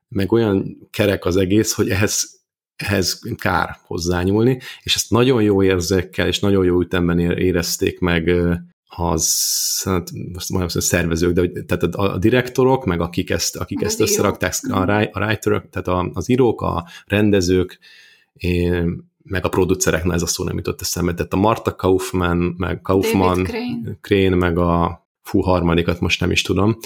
[0.07, 2.41] meg olyan kerek az egész, hogy ehhez,
[2.75, 8.31] ehhez kár hozzányúlni, és ezt nagyon jó érzékkel, és nagyon jó ütemben érezték meg
[8.95, 13.81] az, hát most mondjam, hogy szervezők, de tehát a, a direktorok, meg akik ezt, akik
[13.81, 17.79] ezt összerakták, a, a writerök, tehát a, az írók, a rendezők,
[18.33, 22.55] én, meg a producerek, na ez a szó nem jutott eszembe, tehát a Marta Kaufman,
[22.57, 23.97] meg Kaufman, Crane.
[24.01, 26.77] Crane, meg a fú harmadikat most nem is tudom,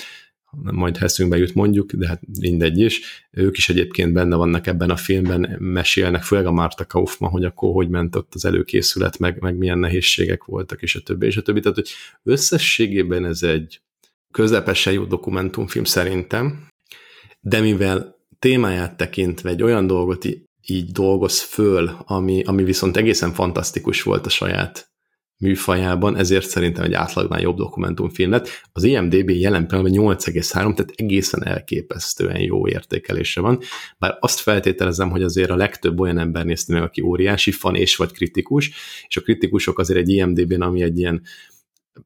[0.51, 3.27] majd eszünkbe jut mondjuk, de hát mindegy is.
[3.31, 7.73] Ők is egyébként benne vannak ebben a filmben, mesélnek, főleg a Marta Kaufman, hogy akkor
[7.73, 11.41] hogy ment ott az előkészület, meg, meg milyen nehézségek voltak, és a többi, és a
[11.41, 11.59] többi.
[11.59, 11.89] Tehát, hogy
[12.23, 13.81] összességében ez egy
[14.31, 16.67] közepesen jó dokumentumfilm szerintem,
[17.41, 20.25] de mivel témáját tekintve egy olyan dolgot
[20.65, 24.88] így dolgoz föl, ami, ami viszont egészen fantasztikus volt a saját
[25.39, 28.49] műfajában, ezért szerintem egy átlagnál jobb dokumentumfilm lett.
[28.71, 33.59] Az IMDB jelen pillanatban 8,3, tehát egészen elképesztően jó értékelése van,
[33.97, 37.95] bár azt feltételezem, hogy azért a legtöbb olyan ember nézte meg, aki óriási fan és
[37.95, 38.71] vagy kritikus,
[39.07, 41.21] és a kritikusok azért egy IMDB-n, ami egy ilyen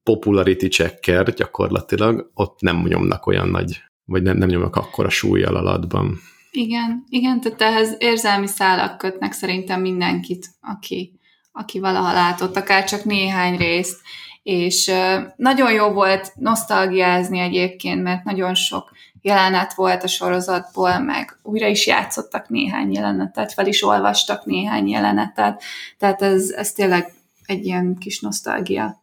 [0.03, 6.19] popularity checker gyakorlatilag, ott nem nyomnak olyan nagy, vagy nem, nem nyomnak akkora súlyjal alatban.
[6.51, 11.19] Igen, igen, tehát ehhez érzelmi szálak kötnek szerintem mindenkit, aki
[11.53, 14.01] aki valaha látott, akár csak néhány részt,
[14.43, 14.91] és
[15.35, 21.87] nagyon jó volt nosztalgiázni egyébként, mert nagyon sok jelenet volt a sorozatból, meg újra is
[21.87, 25.63] játszottak néhány jelenetet, fel is olvastak néhány jelenetet,
[25.97, 27.13] tehát ez, ez tényleg
[27.45, 29.01] egy ilyen kis nosztalgia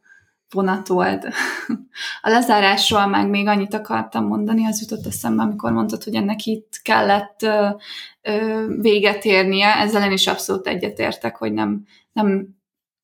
[0.50, 1.26] vonat volt.
[2.22, 6.80] A lezárásról meg még annyit akartam mondani, az jutott eszembe, amikor mondtad, hogy ennek itt
[6.82, 7.68] kellett ö,
[8.22, 12.58] ö, véget érnie, ezzel én is abszolút egyetértek, hogy nem, nem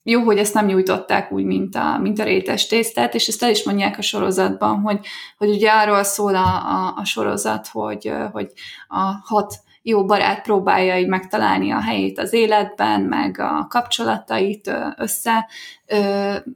[0.08, 3.50] jó, hogy ezt nem nyújtották úgy, mint a, mint a rétes tésztát, és ezt el
[3.50, 8.52] is mondják a sorozatban, hogy, hogy ugye arról szól a, a, a sorozat, hogy, hogy
[8.88, 15.48] a hat jó barát próbálja így megtalálni a helyét az életben, meg a kapcsolatait össze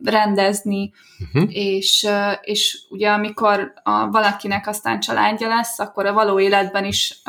[0.05, 1.57] rendezni, uh-huh.
[1.57, 2.09] és,
[2.43, 7.23] és ugye amikor a, valakinek aztán családja lesz, akkor a való életben is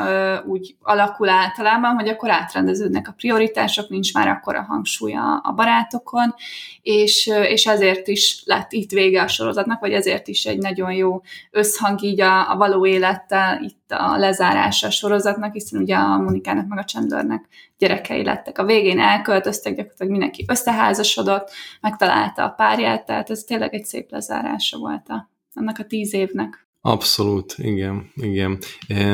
[0.46, 5.52] úgy alakul általában, hogy akkor átrendeződnek a prioritások, nincs már akkor a hangsúly a, a
[5.52, 6.34] barátokon,
[6.82, 11.22] és, és ezért is lett itt vége a sorozatnak, vagy ezért is egy nagyon jó
[11.50, 16.68] összhang így a, a való élettel itt a lezárása a sorozatnak, hiszen ugye a Monikának
[16.68, 17.48] meg a Chandlernek
[17.82, 18.58] gyerekei lettek.
[18.58, 24.78] A végén elköltöztek, gyakorlatilag mindenki összeházasodott, megtalálta a párját, tehát ez tényleg egy szép lezárása
[24.78, 26.66] volt a, annak a tíz évnek.
[26.80, 28.58] Abszolút, igen, igen.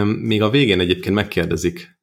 [0.04, 1.98] Még a végén egyébként megkérdezik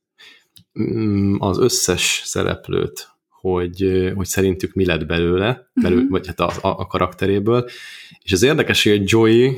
[0.80, 6.12] mm, az összes szereplőt, hogy, hogy szerintük mi lett belőle, belül, uh-huh.
[6.12, 7.70] vagy hát a, a, a karakteréből,
[8.20, 9.52] és az érdekes, hogy Joey,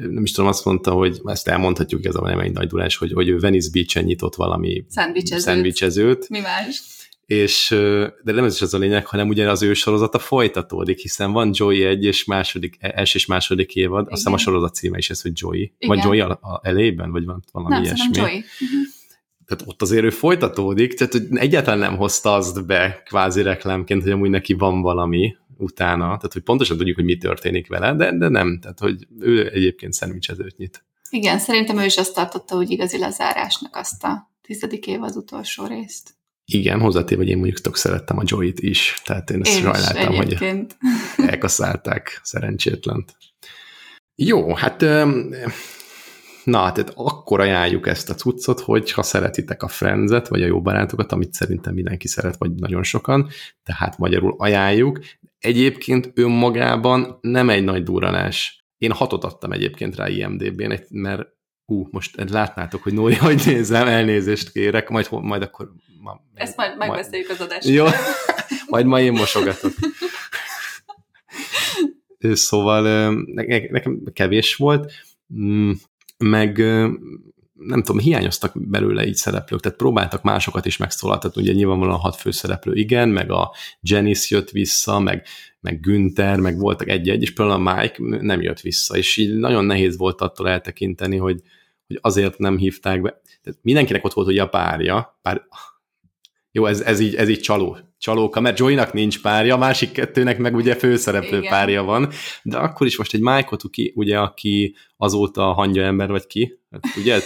[0.00, 3.12] nem is tudom, azt mondta, hogy ezt elmondhatjuk, ez a nem egy nagy dulás, hogy,
[3.12, 4.84] hogy ő Venice Beach-en nyitott valami
[5.36, 6.28] szendvicsezőt.
[6.28, 6.82] Mi más?
[7.26, 7.68] és,
[8.22, 11.50] de nem ez is az a lényeg, hanem ugye az ő sorozata folytatódik, hiszen van
[11.52, 14.12] Joey egy és második, e, első és második évad, Igen.
[14.12, 15.60] azt hiszem a sorozat címe is ez, hogy Joey.
[15.60, 15.74] Igen.
[15.78, 18.16] Vagy Joey a, a elejében, vagy van valami nem, ilyesmi.
[18.16, 18.36] Joey.
[18.36, 18.80] Uh-huh.
[19.46, 24.12] Tehát ott azért ő folytatódik, tehát hogy egyáltalán nem hozta azt be kvázi reklámként, hogy
[24.12, 28.28] amúgy neki van valami utána, tehát hogy pontosan tudjuk, hogy mi történik vele, de, de
[28.28, 30.84] nem, tehát hogy ő egyébként szendvicsezőt nyit.
[31.10, 35.66] Igen, szerintem ő is azt tartotta, hogy igazi lezárásnak azt a tizedik év az utolsó
[35.66, 36.14] részt.
[36.44, 40.14] Igen, hozzátéve, hogy én mondjuk tök szerettem a Joy-t is, tehát én ezt én sajnáltam,
[40.14, 40.38] hogy
[41.30, 43.16] elkaszálták szerencsétlent.
[44.14, 44.80] Jó, hát
[46.44, 50.62] na, tehát akkor ajánljuk ezt a cuccot, hogy ha szeretitek a Friends-et, vagy a jó
[50.62, 53.28] barátokat, amit szerintem mindenki szeret, vagy nagyon sokan,
[53.62, 55.00] tehát magyarul ajánljuk.
[55.42, 58.64] Egyébként önmagában nem egy nagy duranás.
[58.78, 61.28] Én hatot adtam egyébként rá IMDB-n, mert
[61.64, 65.72] Hú, most látnátok, hogy Nóri, hogy nézem, elnézést kérek, majd, majd akkor...
[66.00, 67.68] Ma, Ezt majd megbeszéljük az adást.
[67.68, 67.86] Jó,
[68.68, 69.72] majd ma én mosogatok.
[72.18, 73.12] szóval
[73.70, 74.92] nekem kevés volt,
[75.34, 75.70] mm,
[76.18, 76.62] meg
[77.66, 82.16] nem tudom, hiányoztak belőle így szereplők, tehát próbáltak másokat is megszólaltatni, ugye nyilvánvalóan a hat
[82.16, 85.26] főszereplő igen, meg a Janice jött vissza, meg,
[85.60, 89.64] meg Günther, meg voltak egy-egy, és például a Mike nem jött vissza, és így nagyon
[89.64, 91.40] nehéz volt attól eltekinteni, hogy,
[91.86, 93.20] hogy azért nem hívták be.
[93.42, 95.42] Tehát mindenkinek ott volt ugye a párja, pár...
[96.54, 100.38] jó, ez, ez, így, ez így csaló, csalóka, mert Joynak nincs párja, a másik kettőnek
[100.38, 101.50] meg ugye főszereplő Igen.
[101.50, 102.10] párja van,
[102.42, 106.58] de akkor is most egy Mike ki, ugye, aki azóta a hangya ember, vagy ki,
[106.70, 107.16] hát, ugye?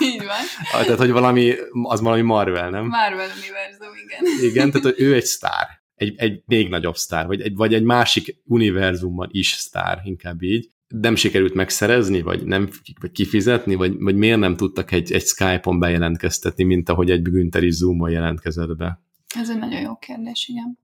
[0.00, 0.44] Így van.
[0.72, 2.86] Ah, tehát, hogy valami, az valami Marvel, nem?
[2.86, 4.50] Marvel univerzum, igen.
[4.50, 7.82] Igen, tehát hogy ő egy sztár, egy, egy még nagyobb sztár, vagy egy, vagy egy
[7.82, 10.70] másik univerzumban is sztár, inkább így,
[11.00, 12.68] nem sikerült megszerezni, vagy nem
[13.00, 17.62] vagy kifizetni, vagy, vagy miért nem tudtak egy, egy Skype-on bejelentkeztetni, mint ahogy egy Günther
[17.62, 19.02] is Zoom-on jelentkezett be?
[19.34, 20.78] Ez egy nagyon jó kérdés, igen.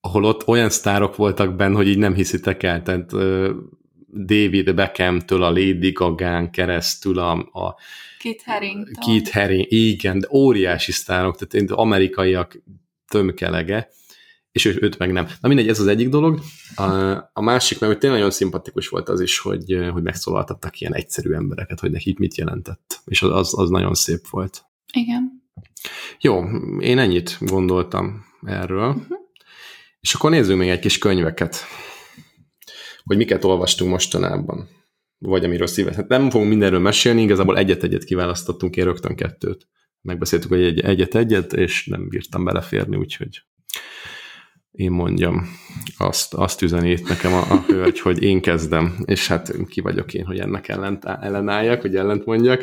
[0.00, 3.50] Ahol ott olyan sztárok voltak benne, hogy így nem hiszitek el, tehát uh,
[4.08, 7.76] David Beckham-től a Lady Gaga-n keresztül a, a
[8.18, 9.04] Kit Harington.
[9.04, 12.62] Kit Haring, igen, de óriási sztárok, tehát amerikaiak
[13.08, 13.88] tömkelege,
[14.54, 15.28] és ő, őt meg nem.
[15.40, 16.40] Na mindegy, ez az egyik dolog.
[16.74, 16.84] A,
[17.32, 21.80] a másik, mert tényleg nagyon szimpatikus volt az is, hogy, hogy megszólaltattak ilyen egyszerű embereket,
[21.80, 23.00] hogy nekik mit jelentett.
[23.04, 24.64] És az, az, az nagyon szép volt.
[24.92, 25.42] Igen.
[26.20, 26.44] Jó,
[26.78, 28.88] én ennyit gondoltam erről.
[28.88, 29.18] Uh-huh.
[30.00, 31.56] És akkor nézzünk még egy kis könyveket,
[33.04, 34.68] hogy miket olvastunk mostanában,
[35.18, 35.94] vagy amiről szívet.
[35.94, 39.68] Hát nem fogunk mindenről mesélni, igazából egyet-egyet kiválasztottunk, én rögtön kettőt.
[40.00, 43.42] Megbeszéltük, hogy egy, egyet-egyet, és nem bírtam beleférni, úgyhogy
[44.76, 45.48] én mondjam,
[45.96, 50.24] azt, azt üzenít nekem a, a hölgy, hogy én kezdem, és hát ki vagyok én,
[50.24, 52.62] hogy ennek ellent, ellenálljak, hogy ellent mondjak.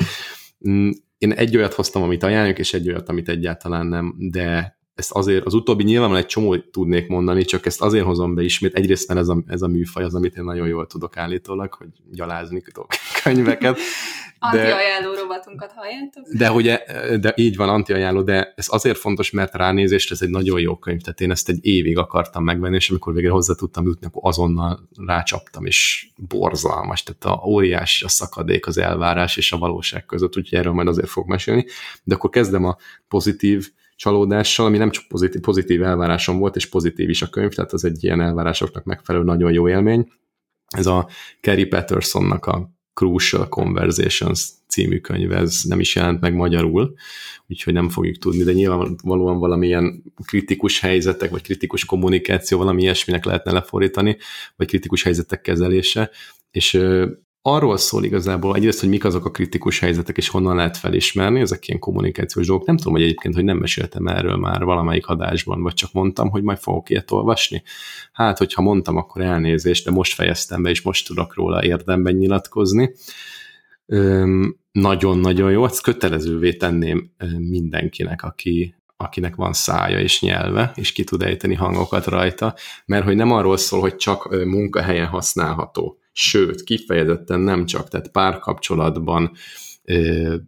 [0.69, 5.11] Mm, én egy olyat hoztam, amit ajánljuk, és egy olyat, amit egyáltalán nem, de ezt
[5.11, 8.73] azért, az utóbbi nyilván egy csomó tudnék mondani, csak ezt azért hozom be ismét.
[8.75, 11.87] Egyrészt, mert ez a, ez a műfaj az, amit én nagyon jól tudok állítólag, hogy
[12.11, 12.87] gyalázni tudok
[13.23, 13.77] könyveket.
[14.43, 16.27] Anti-ajánló rovatunkat halljátok?
[16.37, 16.83] De, ugye,
[17.19, 21.01] de így van, anti-ajánló, de ez azért fontos, mert ránézést ez egy nagyon jó könyv,
[21.01, 24.87] tehát én ezt egy évig akartam megvenni, és amikor végre hozzá tudtam jutni, akkor azonnal
[25.05, 30.59] rácsaptam, és borzalmas, tehát a óriási a szakadék, az elvárás és a valóság között, úgyhogy
[30.59, 31.65] erről majd azért fog mesélni.
[32.03, 32.77] De akkor kezdem a
[33.07, 33.71] pozitív
[34.01, 37.85] csalódással, ami nem csak pozitív, pozitív elvárásom volt, és pozitív is a könyv, tehát az
[37.85, 40.11] egy ilyen elvárásoknak megfelelő nagyon jó élmény.
[40.67, 41.07] Ez a
[41.39, 46.93] Kerry Pattersonnak a Crucial Conversations című könyv, ez nem is jelent meg magyarul,
[47.47, 53.51] úgyhogy nem fogjuk tudni, de nyilvánvalóan valamilyen kritikus helyzetek, vagy kritikus kommunikáció, valami ilyesminek lehetne
[53.51, 54.17] lefordítani,
[54.55, 56.09] vagy kritikus helyzetek kezelése,
[56.51, 56.73] és
[57.41, 61.67] arról szól igazából egyrészt, hogy mik azok a kritikus helyzetek, és honnan lehet felismerni, ezek
[61.67, 62.67] ilyen kommunikációs dolgok.
[62.67, 66.43] Nem tudom, hogy egyébként, hogy nem meséltem erről már valamelyik adásban, vagy csak mondtam, hogy
[66.43, 67.63] majd fogok ilyet olvasni.
[68.11, 72.93] Hát, hogyha mondtam, akkor elnézést, de most fejeztem be, és most tudok róla érdemben nyilatkozni.
[74.71, 81.21] Nagyon-nagyon jó, ezt kötelezővé tenném mindenkinek, aki, akinek van szája és nyelve, és ki tud
[81.21, 87.65] ejteni hangokat rajta, mert hogy nem arról szól, hogy csak munkahelyen használható, sőt, kifejezetten nem
[87.65, 89.31] csak, tehát párkapcsolatban,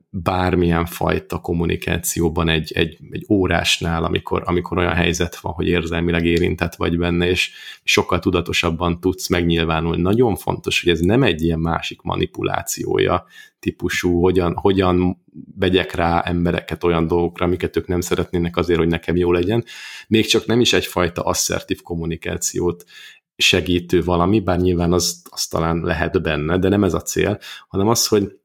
[0.10, 6.76] bármilyen fajta kommunikációban egy, egy, egy órásnál, amikor, amikor olyan helyzet van, hogy érzelmileg érintett
[6.76, 7.52] vagy benne, és
[7.84, 10.02] sokkal tudatosabban tudsz megnyilvánulni.
[10.02, 13.26] Nagyon fontos, hogy ez nem egy ilyen másik manipulációja
[13.60, 15.24] típusú, hogyan, hogyan
[15.56, 19.64] vegyek rá embereket olyan dolgokra, amiket ők nem szeretnének azért, hogy nekem jó legyen.
[20.08, 22.84] Még csak nem is egyfajta asszertív kommunikációt
[23.36, 27.88] segítő valami, bár nyilván az, az talán lehet benne, de nem ez a cél, hanem
[27.88, 28.38] az, hogy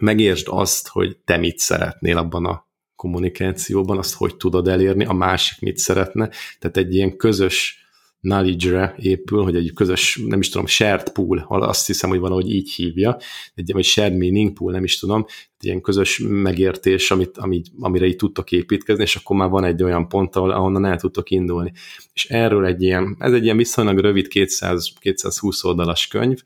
[0.00, 2.66] megértsd azt, hogy te mit szeretnél abban a
[2.96, 7.81] kommunikációban, azt hogy tudod elérni, a másik mit szeretne, tehát egy ilyen közös
[8.22, 12.70] knowledge-re épül, hogy egy közös, nem is tudom, shared pool, azt hiszem, hogy valahogy így
[12.70, 13.16] hívja,
[13.54, 15.24] egy, vagy shared meaning pool, nem is tudom,
[15.58, 19.82] egy ilyen közös megértés, amit, amit, amire így tudtok építkezni, és akkor már van egy
[19.82, 21.72] olyan pont, ahol, ahonnan el tudtok indulni.
[22.12, 26.42] És erről egy ilyen, ez egy ilyen viszonylag rövid 200, 220 oldalas könyv,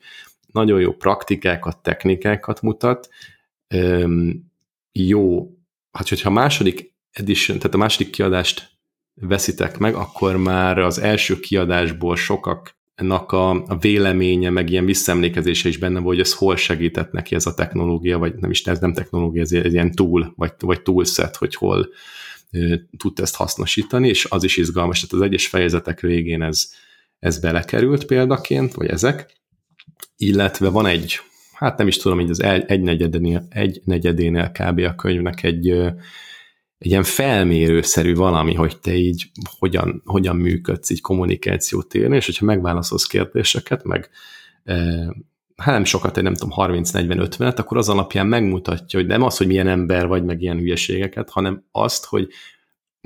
[0.53, 3.09] nagyon jó praktikákat, technikákat mutat,
[4.93, 5.51] jó,
[5.91, 8.76] hát hogyha a második edition, tehát a második kiadást
[9.20, 15.78] veszitek meg, akkor már az első kiadásból sokaknak a, a véleménye, meg ilyen visszaemlékezése is
[15.78, 18.92] benne volt, hogy ez hol segített neki ez a technológia, vagy nem is, ez nem
[18.92, 21.88] technológia, ez egy ilyen tool, vagy, vagy toolset, hogy hol
[22.96, 26.70] tud ezt hasznosítani, és az is izgalmas, tehát az egyes fejezetek végén ez,
[27.18, 29.34] ez belekerült példaként, vagy ezek,
[30.16, 31.20] illetve van egy
[31.56, 34.78] hát nem is tudom, hogy az egy negyedénél, egy negyedénél kb.
[34.78, 35.74] a könyvnek egy,
[36.79, 42.45] egy ilyen felmérőszerű valami, hogy te így hogyan, hogyan működsz így kommunikációt érni, és hogyha
[42.45, 44.11] megválaszolsz kérdéseket, meg
[45.57, 49.47] hát nem sokat, egy nem tudom, 30-40-50-et, akkor az alapján megmutatja, hogy nem az, hogy
[49.47, 52.29] milyen ember vagy, meg ilyen hülyeségeket, hanem azt, hogy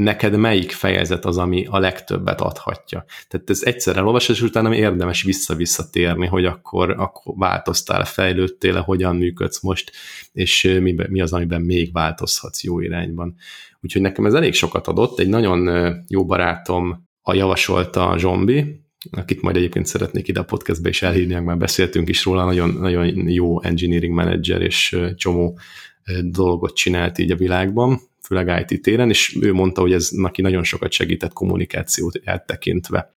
[0.02, 3.04] neked melyik fejezet az, ami a legtöbbet adhatja.
[3.28, 9.62] Tehát ez egyszer elolvasás, és utána érdemes vissza-visszatérni, hogy akkor, akkor változtál, fejlődtél hogyan működsz
[9.62, 9.92] most,
[10.32, 13.34] és mi, mi az, amiben még változhatsz jó irányban.
[13.80, 15.18] Úgyhogy nekem ez elég sokat adott.
[15.18, 15.70] Egy nagyon
[16.08, 21.34] jó barátom a javasolta a Zsombi, akit majd egyébként szeretnék ide a podcastbe is elhívni,
[21.34, 25.58] már beszéltünk is róla, nagyon, nagyon jó engineering manager, és csomó
[26.22, 28.00] dolgot csinált így a világban,
[28.30, 33.14] főleg IT téren, és ő mondta, hogy ez neki nagyon sokat segített kommunikációt eltekintve.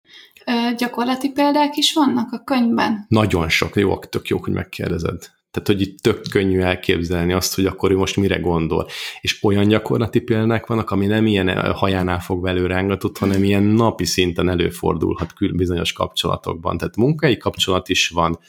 [0.46, 3.06] Ö, gyakorlati példák is vannak a könyvben?
[3.08, 5.20] Nagyon sok, jó, tök jó, hogy megkérdezed.
[5.52, 8.88] Tehát, hogy itt tök könnyű elképzelni azt, hogy akkor ő most mire gondol.
[9.22, 14.06] És olyan gyakorlati példák vannak, ami nem ilyen hajánál fog velő rángatott, hanem ilyen napi
[14.06, 16.78] szinten előfordulhat bizonyos kapcsolatokban.
[16.78, 18.40] Tehát munkai kapcsolat is van,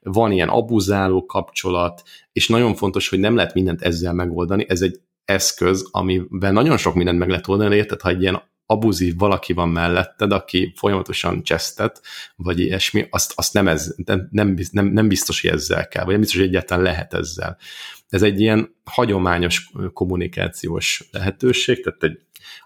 [0.00, 2.02] van ilyen abuzáló kapcsolat,
[2.32, 6.94] és nagyon fontos, hogy nem lehet mindent ezzel megoldani, ez egy eszköz, amivel nagyon sok
[6.94, 12.02] mindent meg lehet oldani, érted, ha egy ilyen abuzív valaki van melletted, aki folyamatosan csesztet,
[12.36, 13.94] vagy ilyesmi, azt, azt nem, ez,
[14.30, 17.58] nem, nem, nem biztos, hogy ezzel kell, vagy nem biztos, hogy egyáltalán lehet ezzel.
[18.08, 22.20] Ez egy ilyen hagyományos kommunikációs lehetőség, tehát egy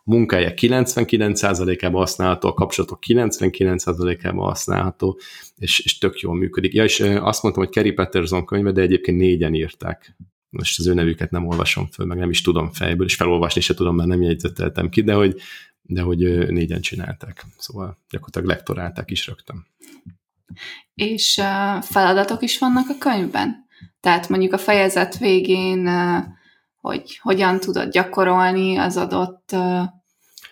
[0.05, 5.19] munkája 99%-ában használható, a kapcsolatok 99%-ában használható,
[5.57, 6.73] és, és tök jól működik.
[6.73, 10.17] Ja, és azt mondtam, hogy Kerry Patterson könyve, de egyébként négyen írták
[10.51, 13.75] most az ő nevüket nem olvasom föl, meg nem is tudom fejből, és felolvasni se
[13.75, 15.41] tudom, mert nem jegyzeteltem ki, de hogy,
[15.83, 17.45] de hogy négyen csinálták.
[17.59, 19.67] Szóval gyakorlatilag lektorálták is rögtön.
[20.95, 23.67] És uh, feladatok is vannak a könyvben?
[24.01, 26.25] Tehát mondjuk a fejezet végén, uh,
[26.81, 29.83] hogy hogyan tudod gyakorolni az adott uh,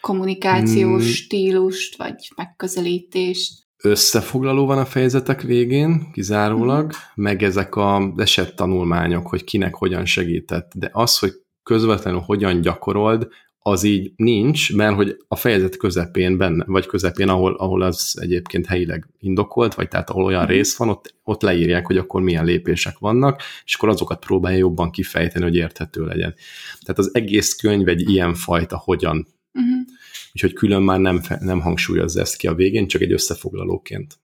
[0.01, 1.13] kommunikációs hmm.
[1.13, 3.68] stílust, vagy megközelítést?
[3.83, 7.23] Összefoglaló van a fejezetek végén, kizárólag, mm.
[7.23, 8.15] meg ezek a
[8.55, 14.95] tanulmányok, hogy kinek hogyan segített, de az, hogy közvetlenül hogyan gyakorold, az így nincs, mert
[14.95, 20.11] hogy a fejezet közepén benne, vagy közepén, ahol, ahol az egyébként helyileg indokolt, vagy tehát
[20.11, 20.49] ahol olyan mm.
[20.49, 24.91] rész van, ott, ott leírják, hogy akkor milyen lépések vannak, és akkor azokat próbálja jobban
[24.91, 26.35] kifejteni, hogy érthető legyen.
[26.81, 29.97] Tehát az egész könyv egy ilyen fajta hogyan uh-huh
[30.33, 34.19] úgyhogy külön már nem, nem hangsúlyozza ezt ki a végén, csak egy összefoglalóként.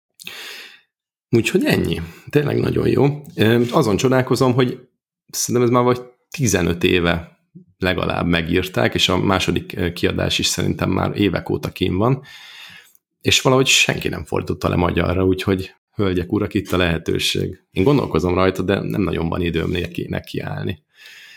[1.30, 2.00] Úgyhogy ennyi.
[2.28, 3.22] Tényleg nagyon jó.
[3.70, 4.78] Azon csodálkozom, hogy
[5.26, 6.00] szerintem ez már vagy
[6.30, 7.38] 15 éve
[7.78, 12.22] legalább megírták, és a második kiadás is szerintem már évek óta kín van,
[13.20, 17.62] és valahogy senki nem fordította le magyarra, úgyhogy hölgyek, urak, itt a lehetőség.
[17.70, 20.82] Én gondolkozom rajta, de nem nagyon van időm neki, neki állni.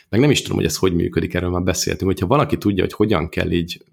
[0.10, 2.12] Meg nem is tudom, hogy ez hogy működik, erről már beszéltünk.
[2.12, 3.84] Hogyha valaki tudja, hogy hogyan kell így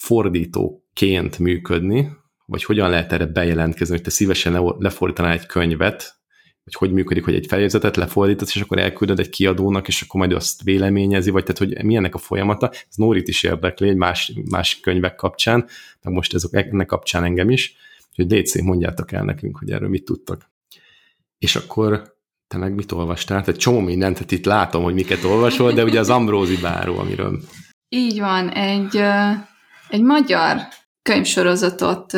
[0.00, 2.08] fordítóként működni,
[2.46, 6.18] vagy hogyan lehet erre bejelentkezni, hogy te szívesen lefordítanál egy könyvet,
[6.64, 10.32] vagy hogy működik, hogy egy fejezetet lefordítasz, és akkor elküldöd egy kiadónak, és akkor majd
[10.32, 12.70] azt véleményezi, vagy tehát, hogy milyennek a folyamata.
[12.70, 15.66] Ez Nórit is érdekli egy más, más könyvek kapcsán,
[16.02, 17.74] meg most ezek, ennek kapcsán engem is,
[18.14, 20.50] hogy légy mondjátok el nekünk, hogy erről mit tudtak.
[21.38, 22.18] És akkor
[22.50, 23.44] Te meg mit olvastál?
[23.46, 27.40] Egy csomó mindent, tehát itt látom, hogy miket olvasol, de ugye az Ambrózi Báró, amiről...
[27.88, 29.02] Így van, egy,
[29.90, 30.58] egy magyar
[31.02, 32.12] könyvsorozatot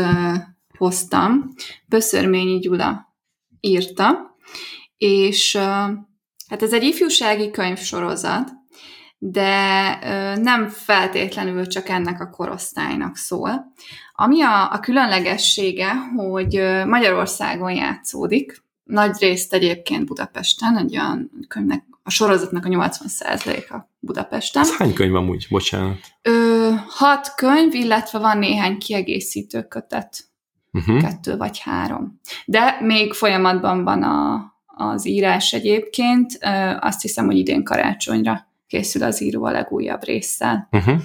[0.78, 1.54] hoztam,
[1.86, 3.16] Böszörményi Gyula
[3.60, 4.36] írta,
[4.96, 5.56] és
[6.48, 8.50] hát ez egy ifjúsági könyvsorozat,
[9.18, 9.98] de
[10.36, 13.72] nem feltétlenül csak ennek a korosztálynak szól.
[14.12, 16.54] Ami a, a különlegessége, hogy
[16.86, 18.62] Magyarországon játszódik,
[18.92, 24.62] nagy részt egyébként Budapesten, egy olyan könyvnek, a sorozatnak a 80%-a Budapesten.
[24.62, 25.46] Ez hány könyv amúgy?
[25.50, 25.98] Bocsánat.
[26.22, 30.24] Ö, hat könyv, illetve van néhány kiegészítő kötet.
[30.72, 31.00] Uh-huh.
[31.00, 32.20] Kettő vagy három.
[32.44, 36.38] De még folyamatban van a, az írás egyébként.
[36.40, 36.48] Ö,
[36.80, 40.68] azt hiszem, hogy idén karácsonyra készül az író a legújabb résszel.
[40.70, 41.00] Uh-huh.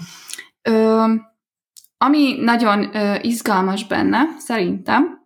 [0.62, 1.06] Ö,
[1.98, 5.17] ami nagyon ö, izgalmas benne, szerintem,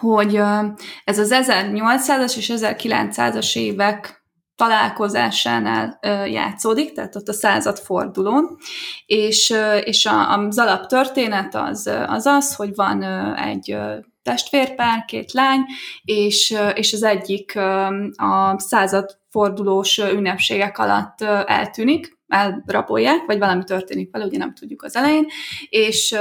[0.00, 0.40] hogy
[1.04, 4.24] ez az 1800-as és 1900-as évek
[4.56, 8.56] találkozásánál játszódik, tehát ott a századfordulón,
[9.06, 13.02] és, és a, az alaptörténet az, az az, hogy van
[13.34, 13.76] egy
[14.22, 15.60] testvérpár, két lány,
[16.02, 17.56] és, és az egyik
[18.16, 25.26] a századfordulós ünnepségek alatt eltűnik, elrabolják, vagy valami történik vele, ugye nem tudjuk az elején,
[25.68, 26.12] és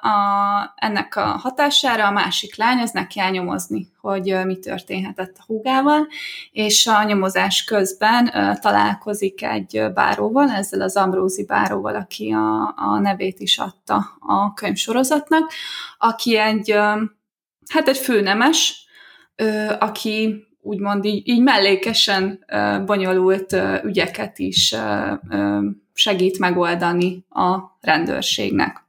[0.00, 6.06] a, ennek a hatására a másik lány az neki elnyomozni, hogy mi történhetett a húgával,
[6.52, 13.40] és a nyomozás közben találkozik egy báróval, ezzel az Ambrózi báróval, aki a, a nevét
[13.40, 15.52] is adta a könyvsorozatnak,
[15.98, 16.70] aki egy,
[17.68, 18.86] hát egy főnemes,
[19.78, 22.44] aki úgymond így, így mellékesen
[22.86, 24.74] bonyolult ügyeket is
[25.92, 28.84] segít megoldani a rendőrségnek.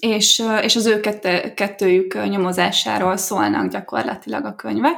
[0.00, 4.96] És, és az ő kette, kettőjük nyomozásáról szólnak gyakorlatilag a könyvek.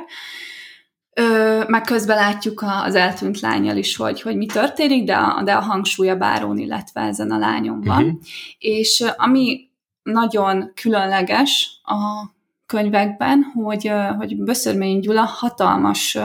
[1.66, 5.60] meg közben látjuk az eltűnt lányjal is, hogy, hogy mi történik, de a, de a
[5.60, 8.04] hangsúly a bárón, illetve ezen a lányon van.
[8.04, 8.20] Uh-huh.
[8.58, 9.68] És ami
[10.02, 12.30] nagyon különleges a
[12.70, 16.18] könyvekben, hogy, hogy Böszörmény Gyula hatalmas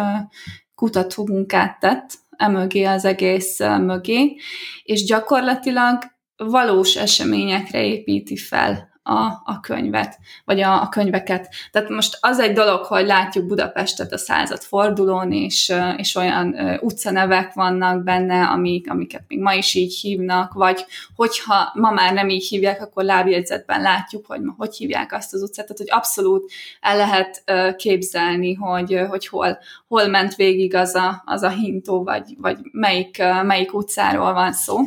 [0.76, 4.36] kutatómunkát tett emögé az egész mögé,
[4.84, 6.04] és gyakorlatilag
[6.36, 11.49] valós eseményekre építi fel a, a könyvet, vagy a, a könyveket.
[11.72, 17.53] Tehát most az egy dolog, hogy látjuk Budapestet a század fordulón, és, és olyan utcanevek
[17.53, 20.86] vannak benne, amik, amiket még ma is így hívnak, vagy
[21.16, 25.41] hogyha ma már nem így hívják, akkor lábjegyzetben látjuk, hogy ma hogy hívják azt az
[25.41, 26.51] utcát, tehát hogy abszolút
[26.82, 27.43] el lehet
[27.78, 33.24] képzelni, hogy, hogy hol, hol ment végig az a, az a hintó, vagy, vagy melyik,
[33.43, 34.80] melyik utcáról van szó.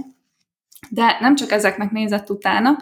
[0.90, 2.78] De nem csak ezeknek nézett utána,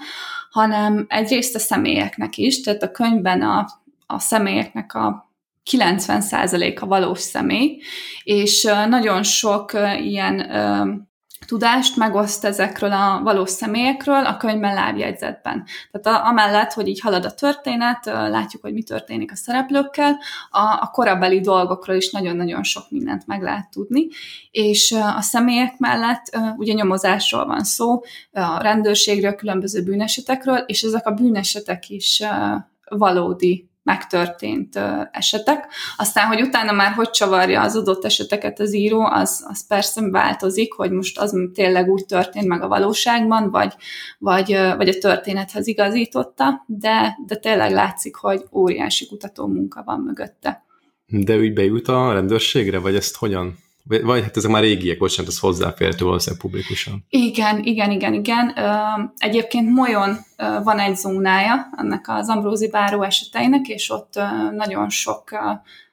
[0.57, 3.67] hanem egyrészt a személyeknek is, tehát a könyvben a,
[4.07, 5.31] a személyeknek a
[5.71, 7.81] 90%-a valós személy,
[8.23, 10.51] és nagyon sok ilyen
[11.47, 15.65] tudást megoszt ezekről a valós személyekről a könyvben lábjegyzetben.
[15.93, 20.19] Tehát a, amellett, hogy így halad a történet, látjuk, hogy mi történik a szereplőkkel,
[20.51, 24.07] a, a korabeli dolgokról is nagyon-nagyon sok mindent meg lehet tudni,
[24.51, 31.11] és a személyek mellett ugye nyomozásról van szó, a rendőrségről, különböző bűnesetekről, és ezek a
[31.11, 32.23] bűnesetek is
[32.89, 34.79] valódi megtörtént
[35.11, 35.73] esetek.
[35.97, 40.73] Aztán, hogy utána már hogy csavarja az adott eseteket az író, az, az persze változik,
[40.73, 43.75] hogy most az tényleg úgy történt meg a valóságban, vagy,
[44.19, 50.65] vagy, vagy a történethez igazította, de, de tényleg látszik, hogy óriási kutató munka van mögötte.
[51.07, 53.59] De úgy bejut a rendőrségre, vagy ezt hogyan?
[53.89, 57.05] Vagy hát ezek már régiek, bocsánat, ez hozzáférhető valószínűleg publikusan.
[57.09, 58.55] Igen, igen, igen, igen.
[59.17, 60.17] Egyébként Molyon
[60.63, 64.21] van egy zónája ennek az Ambrózi báró eseteinek, és ott
[64.53, 65.31] nagyon sok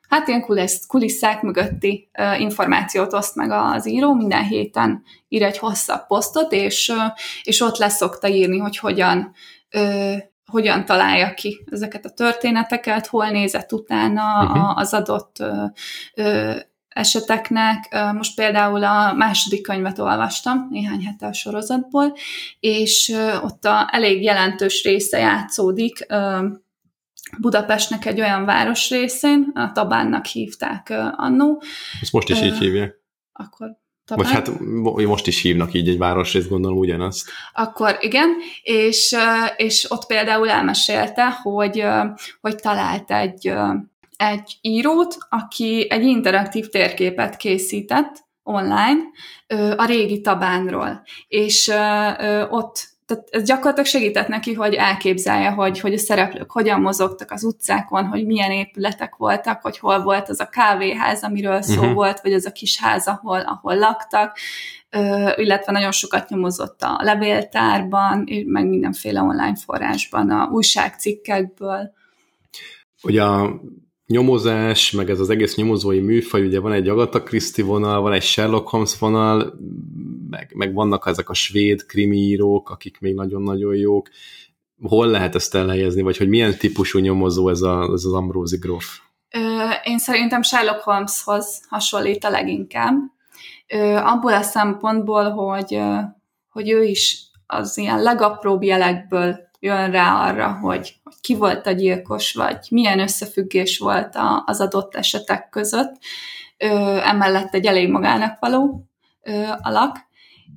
[0.09, 0.45] hát ilyen
[0.87, 6.91] kulisszák mögötti információt oszt meg az író, minden héten ír egy hosszabb posztot, és,
[7.43, 9.33] és ott lesz szokta írni, hogy hogyan
[10.45, 14.77] hogyan találja ki ezeket a történeteket, hol nézett utána uh-huh.
[14.77, 15.37] az adott
[16.93, 17.95] eseteknek.
[18.13, 22.15] Most például a második könyvet olvastam néhány hete a sorozatból,
[22.59, 26.05] és ott a elég jelentős része játszódik
[27.39, 31.61] Budapestnek egy olyan város részén, a Tabánnak hívták annó.
[32.01, 32.95] Ezt most is így hívják.
[33.31, 34.25] Akkor Tabán.
[34.25, 34.59] Vagy hát
[35.07, 37.29] most is hívnak így egy városrészt, gondolom ugyanazt.
[37.53, 38.29] Akkor igen,
[38.61, 39.15] és,
[39.55, 41.85] és ott például elmesélte, hogy,
[42.41, 43.53] hogy talált egy
[44.29, 49.01] egy írót, aki egy interaktív térképet készített online
[49.75, 51.71] a régi Tabánról, és
[52.49, 57.43] ott tehát ez gyakorlatilag segített neki, hogy elképzelje, hogy, hogy a szereplők hogyan mozogtak az
[57.43, 61.93] utcákon, hogy milyen épületek voltak, hogy hol volt az a kávéház, amiről szó uh-huh.
[61.93, 64.37] volt, vagy az a kis ház, ahol, ahol laktak,
[65.35, 71.93] illetve nagyon sokat nyomozott a levéltárban, meg mindenféle online forrásban, a újságcikkekből.
[73.03, 73.61] Ugye a
[74.07, 78.21] nyomozás, meg ez az egész nyomozói műfaj, ugye van egy Agatha Christie vonal, van egy
[78.21, 79.53] Sherlock Holmes vonal,
[80.29, 84.09] meg, meg vannak ezek a svéd krimi írók, akik még nagyon-nagyon jók.
[84.81, 88.99] Hol lehet ezt elhelyezni, vagy hogy milyen típusú nyomozó ez, a, ez az Ambrózi gróf?
[89.83, 92.95] Én szerintem Sherlock Holmeshoz hasonlít a leginkább.
[94.03, 95.79] Abból a szempontból, hogy,
[96.49, 101.71] hogy ő is az ilyen legapróbb jelekből jön rá arra, hogy, hogy ki volt a
[101.71, 105.93] gyilkos, vagy milyen összefüggés volt a, az adott esetek között.
[106.57, 106.67] Ö,
[107.03, 108.89] emellett egy elég magának való
[109.21, 109.97] ö, alak,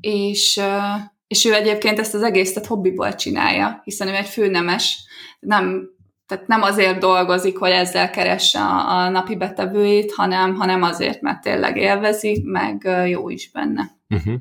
[0.01, 0.79] és, ö,
[1.27, 5.05] és ő egyébként ezt az egészet hobbiból csinálja, hiszen ő egy főnemes,
[5.41, 5.91] nem,
[6.27, 11.43] tehát nem azért dolgozik, hogy ezzel keresse a, a napi betevőjét, hanem, hanem azért, mert
[11.43, 13.91] tényleg élvezi, meg jó is benne.
[14.09, 14.35] Uh-huh.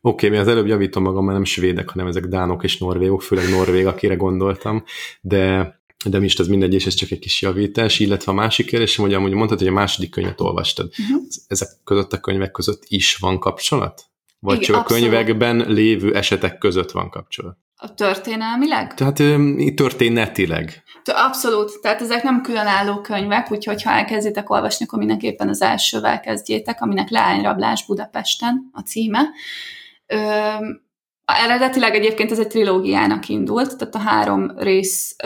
[0.00, 3.22] Oké, okay, mi az előbb javítom magam, mert nem svédek, hanem ezek dánok és norvégok,
[3.22, 4.84] főleg norvég, akire gondoltam,
[5.20, 8.66] de de mi is ez mindegy, és ez csak egy kis javítás, illetve a másik
[8.66, 10.92] kérdésem, hogy amúgy mondtad, hogy a második könyvet olvastad.
[10.98, 11.22] Uh-huh.
[11.46, 14.04] Ezek között a könyvek között is van kapcsolat?
[14.38, 15.02] Vagy Igen, csak a abszolút.
[15.02, 17.56] könyvekben lévő esetek között van kapcsolat?
[17.80, 18.94] A történelmileg?
[18.94, 19.22] Tehát
[19.74, 20.82] történetileg.
[21.04, 26.80] Abszolút, tehát ezek nem különálló könyvek, úgyhogy ha elkezditek olvasni, akkor mindenképpen az elsővel kezdjétek,
[26.82, 29.20] aminek Leányrablás Budapesten a címe.
[30.06, 30.18] Ö,
[31.36, 35.16] eredetileg egyébként ez egy trilógiának indult, tehát a három, rész,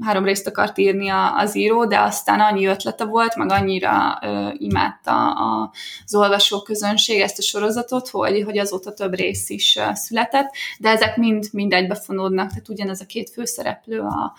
[0.00, 4.18] három részt akart írni az író, de aztán annyi ötlete volt, meg annyira
[4.52, 10.88] imádta az olvasó közönség ezt a sorozatot, hogy, hogy azóta több rész is született, de
[10.88, 14.34] ezek mind, mind egybefonódnak, tehát ugyanez a két főszereplő a,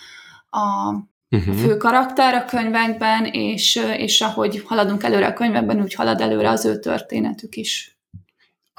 [0.58, 0.94] a
[1.30, 1.56] uh-huh.
[1.56, 6.66] fő karakter a könyvekben, és, és ahogy haladunk előre a könyvekben, úgy halad előre az
[6.66, 7.97] ő történetük is.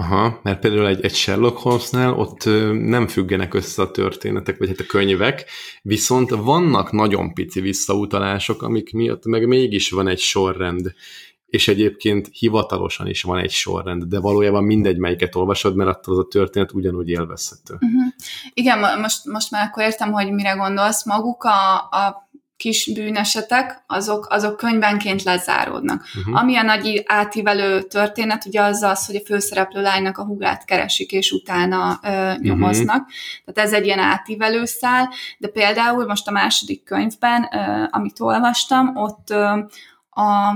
[0.01, 4.81] Aha, mert például egy, egy Sherlock Holmesnál ott nem függenek össze a történetek, vagy hát
[4.81, 5.45] a könyvek,
[5.83, 10.95] viszont vannak nagyon pici visszautalások, amik miatt meg mégis van egy sorrend,
[11.47, 16.25] és egyébként hivatalosan is van egy sorrend, de valójában mindegy, melyiket olvasod, mert attól az
[16.25, 17.75] a történet ugyanúgy élvezhető.
[17.75, 18.13] Uh-huh.
[18.55, 21.07] Igen, most, most már akkor értem, hogy mire gondolsz.
[21.07, 22.29] Maguk a, a
[22.59, 26.05] kis bűnesetek, azok, azok könyvenként lezáródnak.
[26.19, 26.41] Uh-huh.
[26.41, 31.13] Ami a nagy átívelő történet, ugye az az, hogy a főszereplő lánynak a hugát keresik,
[31.13, 33.01] és utána ö, nyomoznak.
[33.01, 33.55] Uh-huh.
[33.55, 38.97] Tehát ez egy ilyen átívelő szál, de például most a második könyvben, ö, amit olvastam,
[38.97, 39.45] ott ö,
[40.11, 40.55] a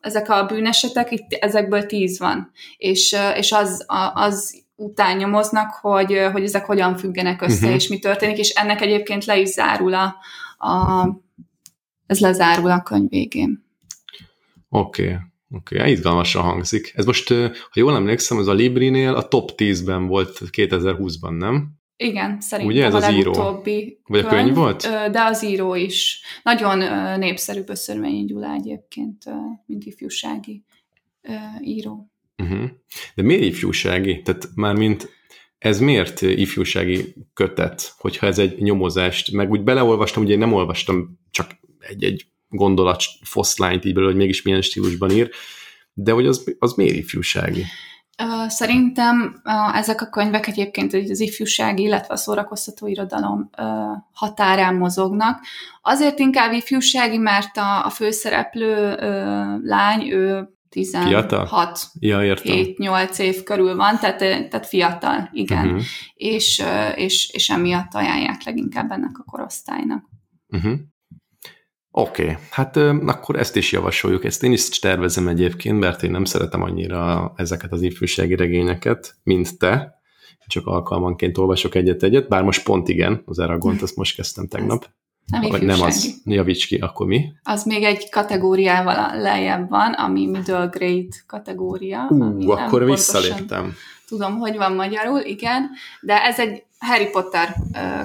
[0.00, 6.42] ezek a bűnesetek, itt ezekből tíz van, és, és az, az után nyomoznak, hogy, hogy
[6.42, 7.74] ezek hogyan függenek össze, uh-huh.
[7.74, 10.16] és mi történik, és ennek egyébként le is zárul a,
[10.58, 11.06] a
[12.06, 13.64] ez lezárul a könyv végén.
[14.68, 15.16] Oké, okay.
[15.50, 16.92] Oké, okay, izgalmasan hangzik.
[16.94, 21.68] Ez most, ha jól emlékszem, ez a Librinél a top 10-ben volt 2020-ban, nem?
[21.96, 23.62] Igen, szerintem Ugye ez a az író?
[24.04, 24.82] Vagy a könyv volt?
[25.10, 26.22] De az író is.
[26.42, 26.78] Nagyon
[27.18, 29.24] népszerű Böszörményi Gyula egyébként,
[29.66, 30.64] mint ifjúsági
[31.60, 32.10] író.
[32.42, 32.70] Uh-huh.
[33.14, 34.22] De miért ifjúsági?
[34.22, 35.10] Tehát már mint
[35.58, 41.20] ez miért ifjúsági kötet, hogyha ez egy nyomozást, meg úgy beleolvastam, ugye én nem olvastam
[41.30, 41.50] csak
[41.88, 45.30] egy-egy gondolat foszlányt így belőle, hogy mégis milyen stílusban ír,
[45.92, 47.64] de hogy az, az miért ifjúsági?
[48.46, 49.42] Szerintem
[49.74, 53.50] ezek a könyvek egyébként az ifjúsági, illetve a szórakoztató irodalom
[54.12, 55.40] határán mozognak.
[55.82, 58.94] Azért inkább ifjúsági, mert a, a főszereplő
[59.62, 61.30] lány, ő 16
[61.98, 65.66] ja, 7-8 év körül van, tehát, tehát fiatal, igen.
[65.66, 65.82] Uh-huh.
[66.14, 66.62] És,
[66.94, 70.04] és, és emiatt ajánlják leginkább ennek a korosztálynak.
[70.48, 70.72] Uh-huh.
[71.96, 72.36] Oké, okay.
[72.50, 72.76] hát
[73.06, 74.24] akkor ezt is javasoljuk.
[74.24, 79.58] Ezt én is tervezem egyébként, mert én nem szeretem annyira ezeket az ifjúsági regényeket, mint
[79.58, 79.98] te.
[80.46, 84.86] Csak alkalmanként olvasok egyet-egyet, bár most pont igen, az Aragont, azt most kezdtem tegnap.
[85.26, 85.66] Nem ifjúsági.
[85.66, 87.32] Nem az, javíts ki, akkor mi?
[87.42, 92.06] Az még egy kategóriával lejjebb van, ami middle grade kategória.
[92.10, 93.74] Ú, akkor visszaléptem.
[94.08, 95.70] Tudom, hogy van magyarul, igen,
[96.00, 97.54] de ez egy Harry Potter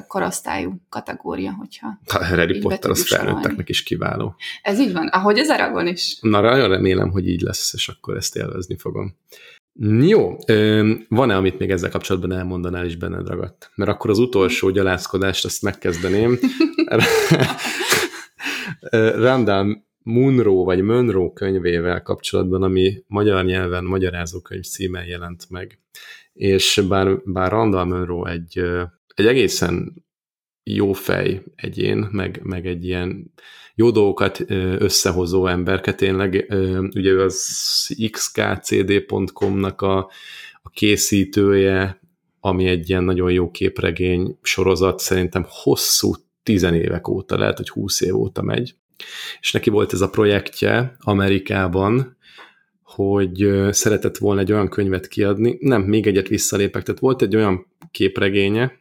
[0.08, 4.36] korosztályú kategória, hogyha A Harry Potter az felnőtteknek is kiváló.
[4.62, 6.18] Ez így van, ahogy az Aragon is.
[6.22, 9.16] Na, nagyon remélem, hogy így lesz, és akkor ezt élvezni fogom.
[10.02, 10.38] Jó,
[11.08, 13.72] van-e, amit még ezzel kapcsolatban elmondanál is benned ragadt?
[13.76, 16.40] Mert akkor az utolsó gyalázkodást azt megkezdeném.
[19.26, 25.80] Randall Munro vagy Monroe könyvével kapcsolatban, ami magyar nyelven magyarázó könyv címen jelent meg
[26.40, 28.62] és bár, bár Randall Munro egy,
[29.16, 30.06] egy egészen
[30.64, 33.34] jó fej egyén, meg, meg egy ilyen
[33.76, 34.44] jó dolgokat
[34.78, 36.46] összehozó emberke tényleg.
[36.96, 39.98] Ugye az xkcd.com-nak a,
[40.62, 42.00] a készítője,
[42.40, 48.16] ami egy ilyen nagyon jó képregény sorozat, szerintem hosszú tizenévek óta, lehet, hogy húsz év
[48.16, 48.76] óta megy.
[49.40, 52.18] És neki volt ez a projektje Amerikában,
[52.84, 57.68] hogy szeretett volna egy olyan könyvet kiadni, nem, még egyet visszalépek, tehát volt egy olyan
[57.92, 58.78] képregénye,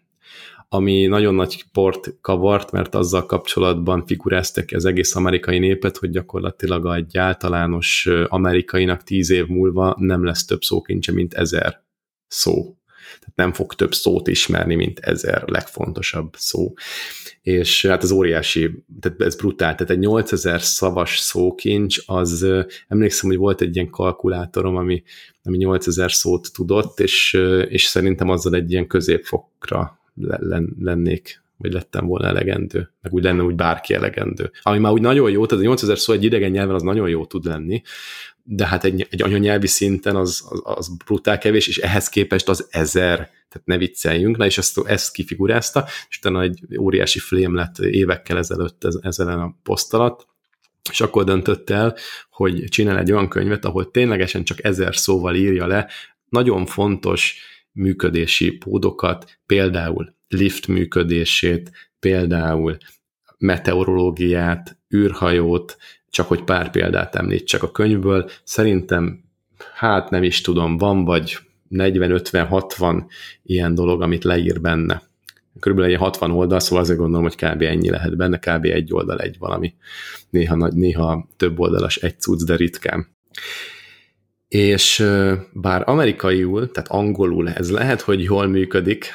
[0.68, 6.96] ami nagyon nagy port kavart, mert azzal kapcsolatban figuráztak az egész amerikai népet, hogy gyakorlatilag
[6.96, 11.82] egy általános amerikainak tíz év múlva nem lesz több szókincse, mint ezer
[12.26, 12.77] szó.
[13.34, 16.72] Nem fog több szót ismerni, mint ezer legfontosabb szó.
[17.42, 22.46] És hát az óriási, tehát ez brutál, tehát egy 8000 szavas szókincs, az
[22.88, 25.02] emlékszem, hogy volt egy ilyen kalkulátorom, ami,
[25.42, 30.00] ami 8000 szót tudott, és, és szerintem azzal egy ilyen középfokra
[30.78, 34.50] lennék, vagy lettem volna elegendő, meg úgy lenne úgy bárki elegendő.
[34.62, 37.26] Ami már úgy nagyon jó, tehát a 8000 szó egy idegen nyelven az nagyon jó
[37.26, 37.82] tud lenni,
[38.50, 42.66] de hát egy, egy anyanyelvi szinten az, az, az brutál kevés, és ehhez képest az
[42.70, 47.78] ezer, tehát ne vicceljünk, na és ezt, ezt kifigurázta, és utána egy óriási flém lett
[47.78, 50.26] évekkel ezelőtt ez, ezen a poszt alatt,
[50.90, 51.96] és akkor döntött el,
[52.30, 55.88] hogy csinál egy olyan könyvet, ahol ténylegesen csak ezer szóval írja le
[56.28, 57.36] nagyon fontos
[57.72, 62.76] működési pódokat, például lift működését, például
[63.38, 65.76] meteorológiát, űrhajót,
[66.10, 68.30] csak hogy pár példát említsek a könyvből.
[68.44, 69.24] Szerintem,
[69.74, 71.38] hát nem is tudom, van vagy
[71.70, 73.02] 40-50-60
[73.42, 75.02] ilyen dolog, amit leír benne.
[75.60, 77.62] Körülbelül egy 60 oldal, szóval azért gondolom, hogy kb.
[77.62, 78.64] ennyi lehet benne, kb.
[78.64, 79.74] egy oldal egy valami.
[80.30, 83.16] Néha, néha több oldalas egy cucc, de ritkán
[84.48, 85.04] és
[85.52, 89.06] bár amerikaiul, tehát angolul ez lehet, hogy jól működik,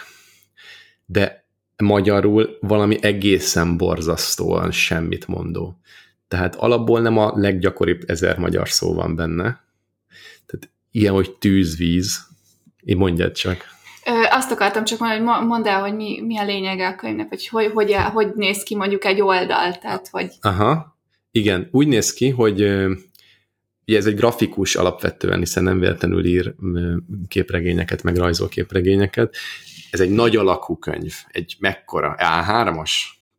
[1.06, 1.46] de
[1.78, 5.78] magyarul valami egészen borzasztóan semmit mondó.
[6.34, 9.44] Tehát alapból nem a leggyakoribb ezer magyar szó van benne.
[10.46, 12.28] Tehát ilyen, hogy tűzvíz.
[12.84, 13.66] Én mondjad csak.
[14.06, 17.30] Ö, azt akartam csak mondani, hogy mondd el, hogy mi, mi a lényege a könyvnek,
[17.30, 20.32] vagy hogy, hogy, hogy néz ki mondjuk egy oldal, tehát hogy...
[20.42, 20.98] Aha,
[21.32, 22.62] igen, úgy néz ki, hogy
[23.88, 26.56] Ugye ez egy grafikus alapvetően, hiszen nem véletlenül ír
[27.28, 29.36] képregényeket, meg rajzol képregényeket.
[29.92, 32.92] Ez egy nagy alakú könyv, egy mekkora, A3-as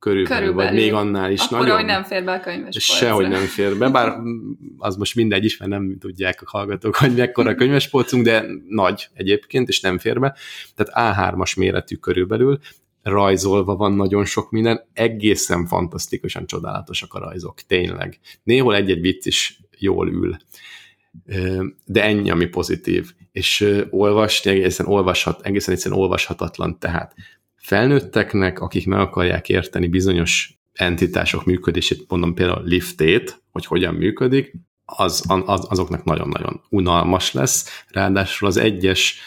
[0.05, 1.77] körülbelül, körülbelül, vagy még annál is Akkor, nagyon.
[1.77, 4.13] hogy nem fér be a könyves Sehogy nem fér be, bár
[4.79, 9.09] az most mindegy is, mert nem tudják a hallgatók, hogy mekkora a könyvespolcunk, de nagy
[9.15, 10.37] egyébként, és nem fér be.
[10.75, 12.59] Tehát A3-as méretű körülbelül,
[13.03, 18.19] rajzolva van nagyon sok minden, egészen fantasztikusan csodálatosak a rajzok, tényleg.
[18.43, 20.37] Néhol egy-egy vicc is jól ül.
[21.85, 23.13] De ennyi, ami pozitív.
[23.33, 26.79] És olvasni egészen, olvashat, egészen egyszerűen olvashatatlan.
[26.79, 27.15] Tehát
[27.65, 34.55] felnőtteknek, akik meg akarják érteni bizonyos entitások működését, mondom például liftét, hogy hogyan működik,
[34.85, 37.85] az, az, azoknak nagyon-nagyon unalmas lesz.
[37.89, 39.19] Ráadásul az egyes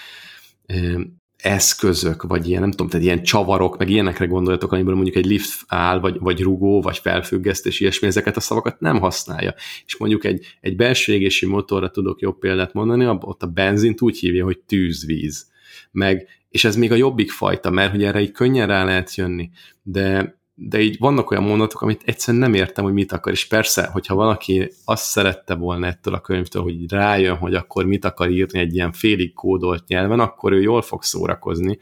[1.38, 5.64] eszközök, vagy ilyen, nem tudom, tehát ilyen csavarok, meg ilyenekre gondoljatok, amiből mondjuk egy lift
[5.68, 9.54] áll, vagy, vagy rugó, vagy felfüggesztés, ilyesmi, ezeket a szavakat nem használja.
[9.86, 14.20] És mondjuk egy, egy belső égési motorra tudok jobb példát mondani, ott a benzint úgy
[14.20, 15.48] hívja, hogy tűzvíz.
[15.92, 19.50] Meg, és ez még a jobbik fajta, mert hogy erre így könnyen rá lehet jönni,
[19.84, 23.88] de de így vannak olyan mondatok, amit egyszerűen nem értem, hogy mit akar, és persze,
[23.88, 28.60] hogyha valaki azt szerette volna ettől a könyvtől, hogy rájön, hogy akkor mit akar írni
[28.60, 31.78] egy ilyen félig kódolt nyelven, akkor ő jól fog szórakozni.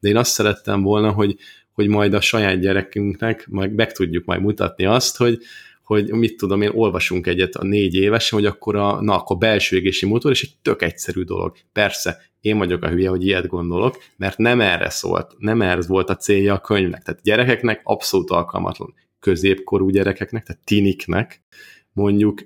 [0.00, 1.36] De én azt szerettem volna, hogy,
[1.72, 5.38] hogy majd a saját gyerekünknek majd meg tudjuk majd mutatni azt, hogy,
[5.88, 9.76] hogy mit tudom én, olvasunk egyet a négy évesen, hogy akkor a, na, akkor belső
[9.76, 11.56] égési motor, és egy tök egyszerű dolog.
[11.72, 16.10] Persze, én vagyok a hülye, hogy ilyet gondolok, mert nem erre szólt, nem erre volt
[16.10, 17.02] a célja a könyvnek.
[17.02, 18.94] Tehát gyerekeknek abszolút alkalmatlan.
[19.20, 21.42] Középkorú gyerekeknek, tehát tiniknek
[21.92, 22.40] mondjuk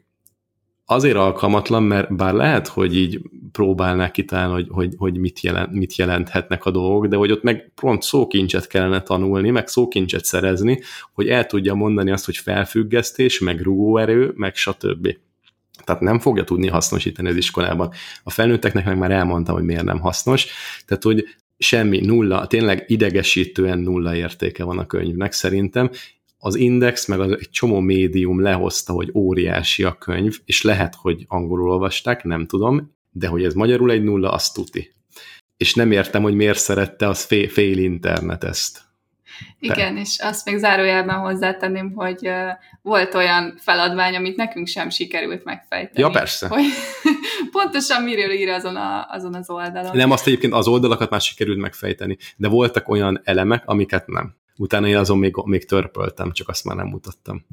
[0.84, 3.20] azért alkalmatlan, mert bár lehet, hogy így
[3.52, 7.72] próbálnák kitalálni, hogy, hogy, hogy mit, jelent, mit jelenthetnek a dolgok, de hogy ott meg
[7.74, 10.80] pont szókincset kellene tanulni, meg szókincset szerezni,
[11.12, 15.16] hogy el tudja mondani azt, hogy felfüggesztés, meg rugóerő, meg stb.
[15.84, 17.90] Tehát nem fogja tudni hasznosítani az iskolában.
[18.22, 20.46] A felnőtteknek meg már elmondtam, hogy miért nem hasznos.
[20.86, 21.24] Tehát, hogy
[21.58, 25.90] semmi, nulla, tényleg idegesítően nulla értéke van a könyvnek szerintem.
[26.44, 31.24] Az Index, meg az, egy csomó médium lehozta, hogy óriási a könyv, és lehet, hogy
[31.28, 34.92] angolul olvasták, nem tudom, de hogy ez magyarul egy nulla, azt tuti.
[35.56, 38.80] És nem értem, hogy miért szerette az fél, fél internet ezt.
[39.58, 42.48] Igen, és azt még zárójelben hozzátenném, hogy uh,
[42.82, 46.00] volt olyan feladvány, amit nekünk sem sikerült megfejteni.
[46.00, 46.48] Ja, persze.
[46.48, 46.64] Hogy
[47.52, 49.96] pontosan miről ír azon, a, azon az oldalon.
[49.96, 54.40] Nem, azt egyébként az oldalakat már sikerült megfejteni, de voltak olyan elemek, amiket nem.
[54.56, 57.44] Utána én azon még, még törpöltem, csak azt már nem mutattam,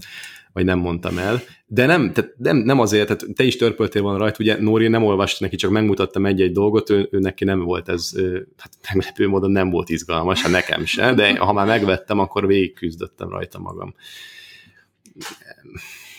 [0.54, 1.42] vagy nem mondtam el.
[1.68, 5.04] De nem, tehát nem, nem azért, tehát te is törpöltél volna rajta, ugye Nóri nem
[5.04, 8.12] olvasta neki, csak megmutattam egy-egy dolgot, ő, ő neki nem volt ez,
[8.58, 12.74] hát meglepő módon nem volt izgalmas, hát nekem se, de ha már megvettem, akkor végig
[12.74, 13.94] küzdöttem rajta magam.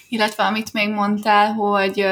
[0.09, 2.07] Illetve amit még mondtál, hogy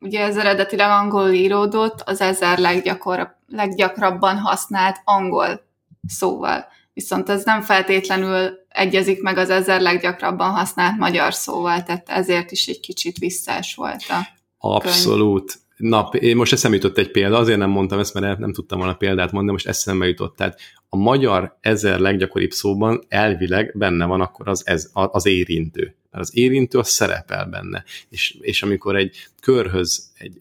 [0.00, 5.64] ugye ez eredetileg angol íródott, az ezer leggyakor, leggyakrabban használt angol
[6.06, 6.66] szóval
[6.96, 12.66] viszont ez nem feltétlenül egyezik meg az ezer leggyakrabban használt magyar szóval, tehát ezért is
[12.66, 14.26] egy kicsit visszás volt a
[14.58, 15.52] Abszolút.
[15.76, 15.90] Könyv.
[15.90, 18.94] Na, én most eszembe jutott egy példa, azért nem mondtam ezt, mert nem tudtam volna
[18.94, 20.36] példát mondani, most eszembe jutott.
[20.36, 25.96] Tehát a magyar ezer leggyakoribb szóban elvileg benne van akkor az, ez, az érintő.
[26.10, 27.84] Mert az érintő az szerepel benne.
[28.08, 30.38] És, és amikor egy körhöz egy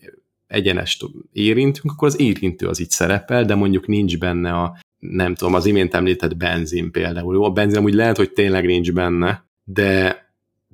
[0.48, 0.98] egyenes
[1.32, 4.78] érintünk, akkor az érintő az itt szerepel, de mondjuk nincs benne a
[5.10, 7.34] nem tudom, az imént említett benzin például.
[7.34, 10.26] Jó, a benzin úgy lehet, hogy tényleg nincs benne, de,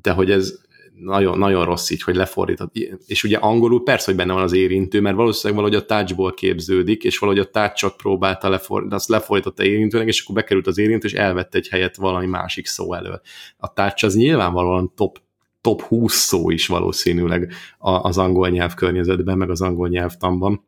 [0.02, 0.60] de hogy ez
[1.04, 2.76] nagyon, nagyon rossz így, hogy lefordított.
[3.06, 7.04] És ugye angolul persze, hogy benne van az érintő, mert valószínűleg valahogy a touchból képződik,
[7.04, 11.14] és valahogy a touchot próbálta lefordítani, azt lefordította érintőnek, és akkor bekerült az érintő, és
[11.14, 13.22] elvette egy helyet valami másik szó elől.
[13.58, 15.20] A touch az nyilvánvalóan top
[15.62, 20.66] top 20 szó is valószínűleg az angol nyelv környezetben, meg az angol nyelvtanban,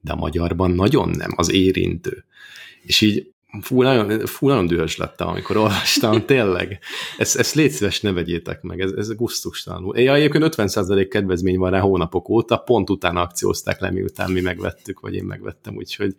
[0.00, 2.24] de a magyarban nagyon nem, az érintő.
[2.86, 3.30] És így
[3.60, 6.78] fú, nagyon, fú, nagyon dühös lettem, amikor olvastam, tényleg.
[7.18, 9.98] Ezt, ezt légy szíves, ne vegyétek meg, ez, ez gusztustalanul.
[9.98, 15.00] Ja, egyébként 50% kedvezmény van rá hónapok óta, pont utána akciózták le, miután mi megvettük,
[15.00, 16.14] vagy én megvettem, úgyhogy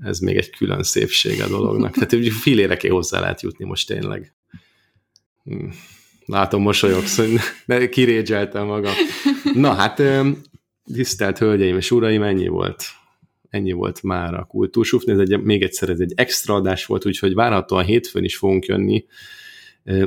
[0.00, 1.94] ez még egy külön szépség a dolognak.
[1.94, 4.34] Tehát filéreké hozzá lehet jutni most tényleg.
[5.44, 5.68] Hm.
[6.26, 8.92] Látom, mosolyogsz, hogy kirégyeltem magam.
[9.54, 10.02] Na hát,
[10.92, 12.84] tisztelt hölgyeim és uraim, ennyi volt
[13.54, 17.34] ennyi volt már a kultúrsufni, ez egy, még egyszer ez egy extra adás volt, úgyhogy
[17.34, 19.04] várhatóan hétfőn is fogunk jönni,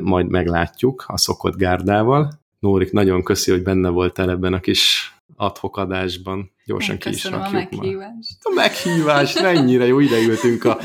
[0.02, 2.42] majd meglátjuk a szokott gárdával.
[2.60, 6.52] Nórik, nagyon köszi, hogy benne voltál ebben a kis adhok adásban.
[6.66, 8.38] Gyorsan ki is rakjuk a meghívást.
[8.44, 8.52] Ma.
[8.52, 10.80] A meghívást, mennyire jó, ide ültünk a,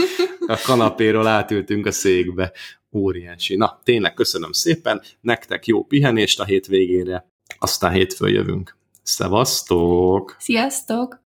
[0.47, 2.53] a kanapéról, átültünk a székbe.
[2.93, 3.57] Óriási.
[3.57, 8.77] Na, tényleg köszönöm szépen, nektek jó pihenést a hétvégére, aztán hétfőn jövünk.
[9.03, 10.37] Szevasztok!
[10.39, 11.21] Sziasztok!